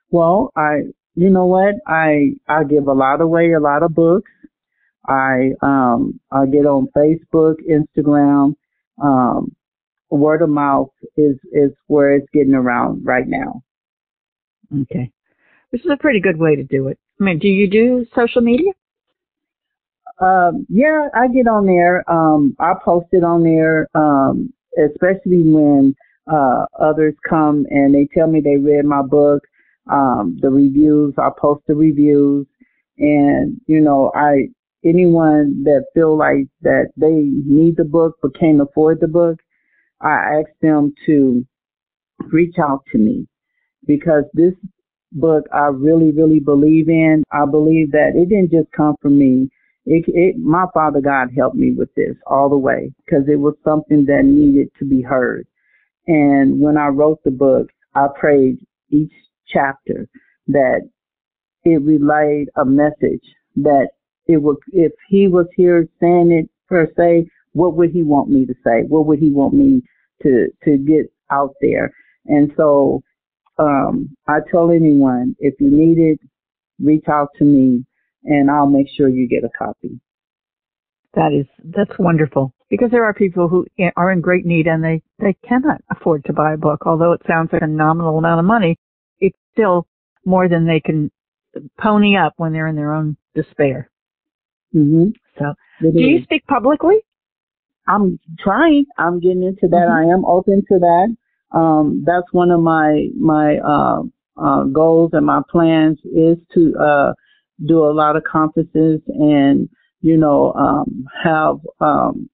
Well, 0.09 0.51
I 0.55 0.83
you 1.15 1.29
know 1.29 1.45
what 1.45 1.75
I 1.87 2.31
I 2.47 2.63
give 2.63 2.87
a 2.87 2.93
lot 2.93 3.21
away, 3.21 3.53
a 3.53 3.59
lot 3.59 3.83
of 3.83 3.93
books. 3.93 4.31
I 5.07 5.51
um 5.61 6.19
I 6.31 6.45
get 6.45 6.65
on 6.65 6.87
Facebook, 6.95 7.55
Instagram. 7.69 8.55
Um, 9.01 9.55
word 10.09 10.41
of 10.41 10.49
mouth 10.49 10.89
is 11.17 11.37
is 11.51 11.71
where 11.87 12.15
it's 12.15 12.27
getting 12.33 12.53
around 12.53 13.05
right 13.05 13.27
now. 13.27 13.61
Okay, 14.81 15.11
this 15.71 15.81
is 15.81 15.91
a 15.91 15.97
pretty 15.97 16.19
good 16.19 16.37
way 16.37 16.55
to 16.55 16.63
do 16.63 16.87
it. 16.87 16.97
I 17.19 17.23
mean, 17.23 17.39
do 17.39 17.47
you 17.47 17.69
do 17.69 18.05
social 18.15 18.41
media? 18.41 18.71
Um, 20.19 20.65
yeah, 20.69 21.07
I 21.15 21.27
get 21.27 21.47
on 21.47 21.65
there. 21.65 22.09
Um, 22.11 22.55
I 22.59 22.73
post 22.83 23.07
it 23.11 23.23
on 23.23 23.43
there, 23.43 23.87
um, 23.95 24.53
especially 24.77 25.41
when 25.43 25.95
uh, 26.31 26.65
others 26.79 27.15
come 27.27 27.65
and 27.69 27.93
they 27.93 28.07
tell 28.13 28.27
me 28.27 28.39
they 28.39 28.57
read 28.57 28.85
my 28.85 29.01
book. 29.01 29.43
Um, 29.91 30.37
the 30.41 30.49
reviews, 30.49 31.15
I 31.17 31.29
post 31.35 31.63
the 31.67 31.73
reviews, 31.73 32.45
and 32.99 33.59
you 33.65 33.81
know, 33.81 34.11
I 34.15 34.49
anyone 34.85 35.63
that 35.63 35.85
feel 35.93 36.15
like 36.15 36.47
that 36.61 36.91
they 36.97 37.09
need 37.09 37.77
the 37.77 37.83
book 37.83 38.15
but 38.21 38.37
can't 38.39 38.61
afford 38.61 38.99
the 38.99 39.07
book, 39.07 39.39
I 40.01 40.39
ask 40.39 40.49
them 40.61 40.93
to 41.07 41.45
reach 42.31 42.55
out 42.59 42.83
to 42.91 42.99
me 42.99 43.27
because 43.85 44.23
this 44.33 44.53
book 45.11 45.45
I 45.53 45.67
really, 45.67 46.11
really 46.11 46.39
believe 46.39 46.89
in. 46.89 47.23
I 47.31 47.45
believe 47.45 47.91
that 47.91 48.13
it 48.15 48.29
didn't 48.29 48.51
just 48.51 48.71
come 48.71 48.95
from 49.01 49.17
me. 49.17 49.49
It, 49.85 50.05
it, 50.07 50.37
my 50.37 50.65
Father 50.73 51.01
God 51.01 51.29
helped 51.35 51.55
me 51.55 51.71
with 51.71 51.93
this 51.95 52.15
all 52.27 52.49
the 52.49 52.57
way 52.57 52.93
because 53.03 53.27
it 53.27 53.37
was 53.37 53.55
something 53.63 54.05
that 54.05 54.25
needed 54.25 54.69
to 54.79 54.85
be 54.85 55.01
heard. 55.01 55.47
And 56.07 56.59
when 56.59 56.77
I 56.77 56.87
wrote 56.87 57.23
the 57.23 57.31
book, 57.31 57.69
I 57.95 58.07
prayed 58.19 58.65
each 58.89 59.11
chapter 59.47 60.07
that 60.47 60.81
it 61.63 61.81
relayed 61.81 62.49
a 62.55 62.65
message 62.65 63.23
that 63.57 63.89
it 64.27 64.37
would, 64.37 64.57
if 64.71 64.91
he 65.07 65.27
was 65.27 65.47
here 65.55 65.87
saying 65.99 66.31
it 66.31 66.49
per 66.67 66.87
se, 66.97 67.27
what 67.53 67.75
would 67.75 67.91
he 67.91 68.03
want 68.03 68.29
me 68.29 68.45
to 68.45 68.53
say? 68.63 68.83
What 68.87 69.05
would 69.07 69.19
he 69.19 69.29
want 69.29 69.53
me 69.53 69.81
to, 70.23 70.47
to 70.63 70.77
get 70.77 71.11
out 71.31 71.53
there? 71.61 71.91
And 72.25 72.51
so, 72.55 73.03
um, 73.61 74.09
I 74.27 74.39
tell 74.49 74.71
anyone, 74.71 75.35
if 75.39 75.53
you 75.59 75.69
need 75.69 75.97
it, 75.97 76.19
reach 76.79 77.05
out 77.07 77.29
to 77.37 77.43
me 77.43 77.85
and 78.23 78.49
I'll 78.49 78.67
make 78.67 78.87
sure 78.95 79.07
you 79.07 79.27
get 79.27 79.43
a 79.43 79.49
copy. 79.57 79.99
That 81.13 81.33
is, 81.33 81.45
that's 81.63 81.91
wonderful 81.99 82.53
because 82.69 82.89
there 82.89 83.05
are 83.05 83.13
people 83.13 83.47
who 83.47 83.67
are 83.97 84.11
in 84.11 84.21
great 84.21 84.45
need 84.45 84.65
and 84.65 84.83
they, 84.83 85.01
they 85.19 85.35
cannot 85.47 85.81
afford 85.91 86.25
to 86.25 86.33
buy 86.33 86.53
a 86.53 86.57
book. 86.57 86.83
Although 86.85 87.11
it 87.11 87.21
sounds 87.27 87.49
like 87.51 87.61
a 87.61 87.67
nominal 87.67 88.17
amount 88.17 88.39
of 88.39 88.45
money, 88.45 88.77
it's 89.19 89.37
still 89.51 89.87
more 90.25 90.47
than 90.47 90.65
they 90.65 90.79
can 90.79 91.11
pony 91.79 92.15
up 92.15 92.33
when 92.37 92.53
they're 92.53 92.67
in 92.67 92.75
their 92.75 92.93
own 92.93 93.17
despair. 93.35 93.89
Mm-hmm. 94.73 95.09
So, 95.37 95.53
do 95.81 95.99
you 95.99 96.23
speak 96.23 96.45
publicly? 96.47 96.95
I'm 97.87 98.19
trying. 98.39 98.85
I'm 98.97 99.19
getting 99.19 99.43
into 99.43 99.67
that. 99.67 99.87
Mm-hmm. 99.87 100.09
I 100.09 100.13
am 100.13 100.23
open 100.23 100.63
to 100.71 100.79
that. 100.79 101.15
Um, 101.53 102.03
that's 102.05 102.31
one 102.31 102.51
of 102.51 102.61
my 102.61 103.07
my 103.17 103.57
uh, 103.57 104.01
uh, 104.37 104.63
goals 104.65 105.11
and 105.13 105.25
my 105.25 105.41
plans 105.49 105.99
is 106.05 106.37
to 106.53 106.75
uh, 106.77 107.13
do 107.67 107.83
a 107.83 107.91
lot 107.91 108.15
of 108.15 108.23
conferences 108.23 109.01
and 109.07 109.69
you 110.01 110.17
know, 110.17 110.53
um, 110.53 111.05
have 111.23 111.57
um, 111.79 112.29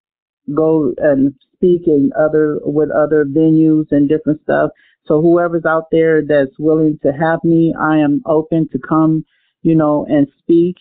go 0.54 0.94
and 0.98 1.34
speak 1.54 1.82
in 1.86 2.12
other 2.18 2.60
with 2.64 2.90
other 2.92 3.26
venues 3.26 3.86
and 3.92 4.10
different 4.10 4.42
stuff. 4.44 4.72
So 5.06 5.22
whoever's 5.22 5.66
out 5.66 5.86
there 5.92 6.22
that's 6.26 6.58
willing 6.60 7.00
to 7.04 7.12
have 7.12 7.44
me, 7.44 7.74
I 7.80 7.98
am 7.98 8.22
open 8.26 8.68
to 8.72 8.80
come, 8.80 9.26
you 9.62 9.76
know, 9.76 10.06
and 10.10 10.28
speak. 10.40 10.76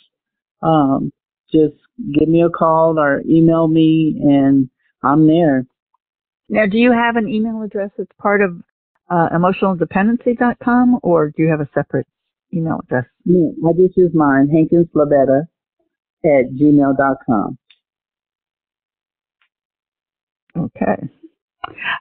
Um, 0.63 1.13
just 1.53 1.75
give 2.19 2.29
me 2.29 2.43
a 2.43 2.51
call 2.51 2.99
or 2.99 3.23
email 3.29 3.69
me, 3.69 4.21
and 4.23 4.69
I'm 5.03 5.27
there. 5.27 5.65
Now, 6.49 6.67
do 6.67 6.79
you 6.79 6.93
have 6.93 7.17
an 7.17 7.29
email 7.29 7.63
address 7.63 7.91
that's 7.99 8.11
part 8.21 8.41
of 8.41 8.63
uh, 9.11 9.29
emotionaldependency.com, 9.31 11.01
or 11.03 11.31
do 11.31 11.43
you 11.43 11.49
have 11.49 11.61
a 11.61 11.69
separate 11.75 12.07
email 12.55 12.81
address? 12.85 13.05
Yeah, 13.25 13.49
I 13.67 13.73
just 13.73 13.97
use 13.97 14.13
mine, 14.15 14.49
Hankins 14.49 14.89
Lavetta 14.95 15.43
at 16.25 16.53
gmail.com. 16.53 17.59
Okay. 20.57 21.09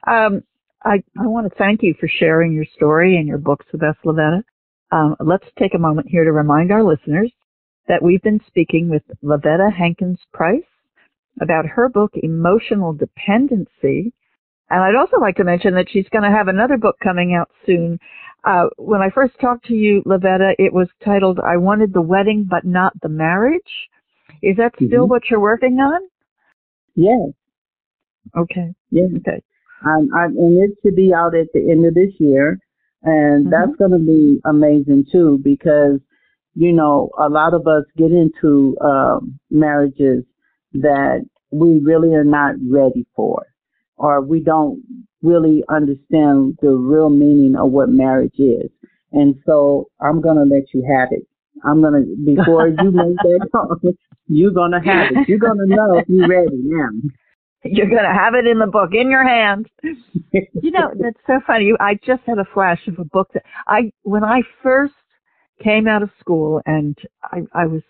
Um, 0.06 0.42
I, 0.84 1.02
I 1.18 1.26
want 1.26 1.50
to 1.50 1.58
thank 1.58 1.82
you 1.82 1.94
for 1.98 2.08
sharing 2.08 2.52
your 2.52 2.64
story 2.76 3.16
and 3.16 3.26
your 3.26 3.38
books 3.38 3.66
with 3.72 3.82
us, 3.82 3.96
Lavetta. 4.04 4.42
Um, 4.92 5.16
let's 5.20 5.46
take 5.58 5.74
a 5.74 5.78
moment 5.78 6.08
here 6.08 6.24
to 6.24 6.32
remind 6.32 6.70
our 6.70 6.84
listeners 6.84 7.32
that 7.88 8.02
we've 8.02 8.22
been 8.22 8.40
speaking 8.46 8.88
with 8.88 9.02
Lavetta 9.22 9.72
Hankins 9.72 10.20
Price 10.32 10.62
about 11.40 11.66
her 11.66 11.88
book, 11.88 12.12
Emotional 12.14 12.92
Dependency. 12.92 14.12
And 14.70 14.82
I'd 14.82 14.96
also 14.96 15.18
like 15.18 15.36
to 15.36 15.44
mention 15.44 15.74
that 15.74 15.86
she's 15.90 16.08
going 16.10 16.24
to 16.24 16.36
have 16.36 16.48
another 16.48 16.76
book 16.76 16.96
coming 17.02 17.34
out 17.34 17.50
soon. 17.64 17.98
Uh, 18.44 18.66
when 18.78 19.00
I 19.00 19.10
first 19.10 19.34
talked 19.40 19.66
to 19.66 19.74
you, 19.74 20.02
Lavetta, 20.04 20.54
it 20.58 20.72
was 20.72 20.88
titled 21.04 21.38
I 21.40 21.56
Wanted 21.56 21.92
the 21.92 22.02
Wedding 22.02 22.46
But 22.48 22.64
Not 22.64 22.92
the 23.00 23.08
Marriage. 23.08 23.60
Is 24.42 24.56
that 24.56 24.72
still 24.76 25.04
mm-hmm. 25.04 25.10
what 25.10 25.22
you're 25.30 25.40
working 25.40 25.78
on? 25.78 26.00
Yes. 26.94 27.30
Okay. 28.36 28.74
Yes. 28.90 29.10
Okay. 29.18 29.42
Um, 29.84 30.08
I, 30.16 30.26
and 30.26 30.62
it 30.62 30.76
should 30.82 30.96
be 30.96 31.12
out 31.14 31.34
at 31.34 31.46
the 31.54 31.70
end 31.70 31.86
of 31.86 31.94
this 31.94 32.12
year. 32.18 32.58
And 33.02 33.46
mm-hmm. 33.46 33.50
that's 33.50 33.76
going 33.78 33.92
to 33.92 33.98
be 33.98 34.40
amazing 34.44 35.06
too 35.12 35.40
because, 35.44 36.00
you 36.54 36.72
know, 36.72 37.10
a 37.18 37.28
lot 37.28 37.54
of 37.54 37.66
us 37.68 37.84
get 37.96 38.10
into 38.10 38.76
um, 38.80 39.38
marriages 39.50 40.24
that 40.72 41.24
we 41.52 41.78
really 41.78 42.14
are 42.14 42.24
not 42.24 42.54
ready 42.68 43.06
for 43.14 43.46
or 43.96 44.20
we 44.20 44.40
don't 44.40 44.82
really 45.22 45.64
understand 45.68 46.58
the 46.62 46.70
real 46.70 47.10
meaning 47.10 47.56
of 47.56 47.70
what 47.70 47.88
marriage 47.88 48.38
is. 48.38 48.70
And 49.12 49.36
so 49.46 49.88
I'm 50.00 50.20
going 50.20 50.36
to 50.36 50.42
let 50.42 50.74
you 50.74 50.86
have 50.88 51.08
it. 51.12 51.26
I'm 51.64 51.80
going 51.80 52.04
to, 52.04 52.34
before 52.34 52.68
you 52.68 52.90
make 52.90 53.16
that, 53.16 53.48
call, 53.52 53.76
you're 54.28 54.50
going 54.50 54.72
to 54.72 54.80
have 54.80 55.12
it. 55.12 55.28
You're 55.28 55.38
going 55.38 55.58
to 55.58 55.74
know 55.74 55.98
if 55.98 56.08
you're 56.08 56.28
ready 56.28 56.50
now. 56.52 56.88
You're 57.64 57.88
going 57.88 58.04
to 58.04 58.12
have 58.12 58.34
it 58.34 58.46
in 58.46 58.58
the 58.58 58.66
book 58.66 58.90
in 58.92 59.10
your 59.10 59.26
hand. 59.26 59.68
you 59.82 60.70
know, 60.70 60.92
that's 61.00 61.18
so 61.26 61.40
funny. 61.46 61.72
I 61.80 61.94
just 62.04 62.22
had 62.26 62.38
a 62.38 62.46
flash 62.52 62.86
of 62.86 62.98
a 62.98 63.04
book 63.04 63.30
that 63.34 63.44
I, 63.66 63.90
when 64.02 64.22
I 64.22 64.42
first 64.62 64.94
came 65.62 65.88
out 65.88 66.02
of 66.02 66.10
school 66.20 66.60
and 66.66 66.96
I, 67.24 67.42
I 67.52 67.66
was, 67.66 67.82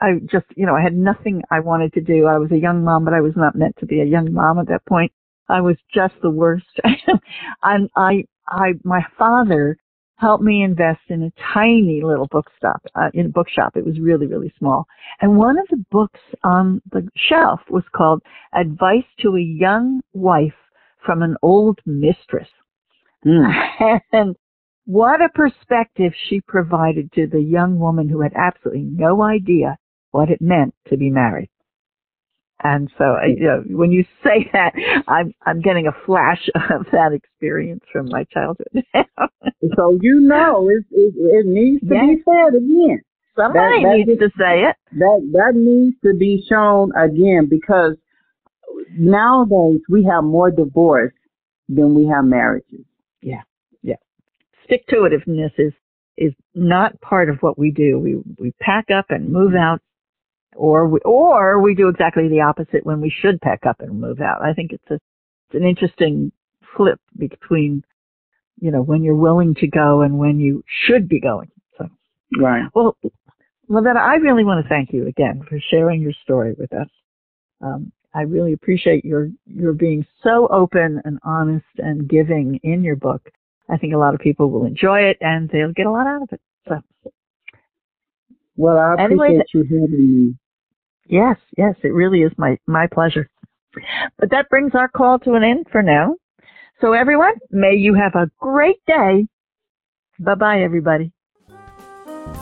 I 0.00 0.14
just, 0.30 0.46
you 0.56 0.66
know, 0.66 0.74
I 0.74 0.82
had 0.82 0.96
nothing 0.96 1.42
I 1.50 1.60
wanted 1.60 1.92
to 1.94 2.00
do. 2.00 2.26
I 2.26 2.38
was 2.38 2.50
a 2.52 2.56
young 2.58 2.82
mom, 2.82 3.04
but 3.04 3.14
I 3.14 3.20
was 3.20 3.34
not 3.36 3.54
meant 3.54 3.76
to 3.80 3.86
be 3.86 4.00
a 4.00 4.04
young 4.04 4.32
mom 4.32 4.58
at 4.58 4.68
that 4.68 4.84
point. 4.86 5.12
I 5.48 5.60
was 5.60 5.76
just 5.92 6.14
the 6.22 6.30
worst. 6.30 6.66
and 7.62 7.90
I, 7.96 8.24
I, 8.48 8.74
my 8.84 9.04
father 9.18 9.76
helped 10.16 10.44
me 10.44 10.62
invest 10.62 11.00
in 11.08 11.22
a 11.22 11.32
tiny 11.54 12.02
little 12.02 12.28
bookstop, 12.30 12.82
uh, 12.94 13.08
in 13.14 13.26
a 13.26 13.30
bookshop. 13.30 13.76
It 13.76 13.84
was 13.84 13.98
really, 13.98 14.26
really 14.26 14.52
small. 14.58 14.86
And 15.20 15.36
one 15.36 15.58
of 15.58 15.66
the 15.70 15.82
books 15.90 16.20
on 16.44 16.80
the 16.92 17.08
shelf 17.16 17.60
was 17.70 17.84
called 17.94 18.22
Advice 18.54 19.06
to 19.20 19.36
a 19.36 19.40
Young 19.40 20.02
Wife 20.12 20.52
from 21.04 21.22
an 21.22 21.36
Old 21.42 21.78
Mistress. 21.86 22.48
Mm. 23.26 24.00
and 24.12 24.36
what 24.84 25.22
a 25.22 25.28
perspective 25.30 26.12
she 26.28 26.40
provided 26.40 27.12
to 27.12 27.26
the 27.26 27.40
young 27.40 27.78
woman 27.78 28.08
who 28.08 28.20
had 28.20 28.32
absolutely 28.34 28.82
no 28.82 29.22
idea 29.22 29.76
what 30.10 30.30
it 30.30 30.40
meant 30.40 30.74
to 30.88 30.96
be 30.96 31.10
married. 31.10 31.50
And 32.62 32.90
so, 32.98 33.16
uh, 33.16 33.26
you 33.26 33.44
know, 33.44 33.64
when 33.68 33.90
you 33.90 34.04
say 34.22 34.48
that, 34.52 34.74
I'm 35.08 35.32
I'm 35.46 35.60
getting 35.60 35.86
a 35.86 36.06
flash 36.06 36.48
of 36.54 36.86
that 36.92 37.12
experience 37.12 37.84
from 37.92 38.08
my 38.08 38.24
childhood. 38.24 38.84
so 39.76 39.98
you 40.00 40.20
know, 40.20 40.68
it 40.68 40.84
it, 40.90 41.14
it 41.16 41.46
needs 41.46 41.80
to 41.88 41.94
yes. 41.94 42.06
be 42.06 42.22
said 42.24 42.56
again. 42.56 43.00
Somebody 43.36 43.82
that, 43.82 43.88
that 43.88 44.06
needs 44.06 44.20
to 44.20 44.30
say 44.38 44.64
it. 44.64 44.76
That 44.98 45.30
that 45.32 45.52
needs 45.54 45.96
to 46.04 46.14
be 46.18 46.44
shown 46.48 46.90
again 46.96 47.48
because 47.48 47.96
nowadays 48.90 49.80
we 49.88 50.04
have 50.04 50.24
more 50.24 50.50
divorce 50.50 51.14
than 51.68 51.94
we 51.94 52.06
have 52.06 52.24
marriages. 52.24 52.84
Yeah, 53.22 53.42
yeah. 53.82 53.96
Stick 54.64 54.86
to 54.88 54.96
itiveness 54.96 55.52
is 55.56 55.72
is 56.18 56.32
not 56.54 57.00
part 57.00 57.30
of 57.30 57.38
what 57.40 57.58
we 57.58 57.70
do. 57.70 57.98
We 57.98 58.20
we 58.38 58.52
pack 58.60 58.90
up 58.90 59.06
and 59.08 59.32
move 59.32 59.52
mm-hmm. 59.52 59.58
out 59.58 59.80
or 60.56 60.88
we, 60.88 61.00
or 61.04 61.60
we 61.60 61.74
do 61.74 61.88
exactly 61.88 62.28
the 62.28 62.40
opposite 62.40 62.84
when 62.84 63.00
we 63.00 63.10
should 63.10 63.40
pack 63.40 63.66
up 63.66 63.80
and 63.80 64.00
move 64.00 64.20
out. 64.20 64.42
I 64.42 64.52
think 64.52 64.72
it's 64.72 64.90
a 64.90 64.94
it's 64.94 65.54
an 65.54 65.64
interesting 65.64 66.32
flip 66.76 67.00
between 67.16 67.82
you 68.60 68.70
know 68.70 68.82
when 68.82 69.02
you're 69.02 69.16
willing 69.16 69.54
to 69.56 69.66
go 69.66 70.02
and 70.02 70.18
when 70.18 70.38
you 70.40 70.62
should 70.86 71.08
be 71.08 71.20
going. 71.20 71.50
So 71.78 71.88
right. 72.38 72.64
Well, 72.74 72.96
Lavetta, 73.68 73.98
I 73.98 74.16
really 74.16 74.44
want 74.44 74.64
to 74.64 74.68
thank 74.68 74.92
you 74.92 75.06
again 75.06 75.42
for 75.48 75.58
sharing 75.70 76.00
your 76.00 76.12
story 76.24 76.54
with 76.58 76.72
us. 76.72 76.88
Um, 77.60 77.92
I 78.14 78.22
really 78.22 78.52
appreciate 78.52 79.04
your 79.04 79.28
your 79.46 79.72
being 79.72 80.04
so 80.22 80.48
open 80.48 81.00
and 81.04 81.18
honest 81.22 81.66
and 81.78 82.08
giving 82.08 82.58
in 82.62 82.82
your 82.82 82.96
book. 82.96 83.30
I 83.68 83.76
think 83.76 83.94
a 83.94 83.98
lot 83.98 84.14
of 84.14 84.20
people 84.20 84.50
will 84.50 84.66
enjoy 84.66 85.02
it 85.02 85.16
and 85.20 85.48
they'll 85.48 85.72
get 85.72 85.86
a 85.86 85.90
lot 85.90 86.08
out 86.08 86.22
of 86.22 86.28
it. 86.32 86.40
So 86.68 86.80
well, 88.56 88.78
I 88.78 88.94
appreciate 88.94 89.24
anyway, 89.28 89.42
you 89.54 89.62
having 89.62 90.26
me. 90.26 90.34
Yes, 91.06 91.36
yes, 91.56 91.74
it 91.82 91.88
really 91.92 92.22
is 92.22 92.32
my, 92.38 92.58
my 92.66 92.86
pleasure. 92.86 93.28
But 94.18 94.30
that 94.30 94.48
brings 94.48 94.74
our 94.74 94.88
call 94.88 95.18
to 95.20 95.34
an 95.34 95.42
end 95.44 95.66
for 95.70 95.82
now. 95.82 96.16
So 96.80 96.92
everyone, 96.92 97.34
may 97.50 97.74
you 97.74 97.94
have 97.94 98.14
a 98.14 98.30
great 98.38 98.80
day. 98.86 99.26
Bye 100.18 100.34
bye, 100.34 100.62
everybody. 100.62 101.12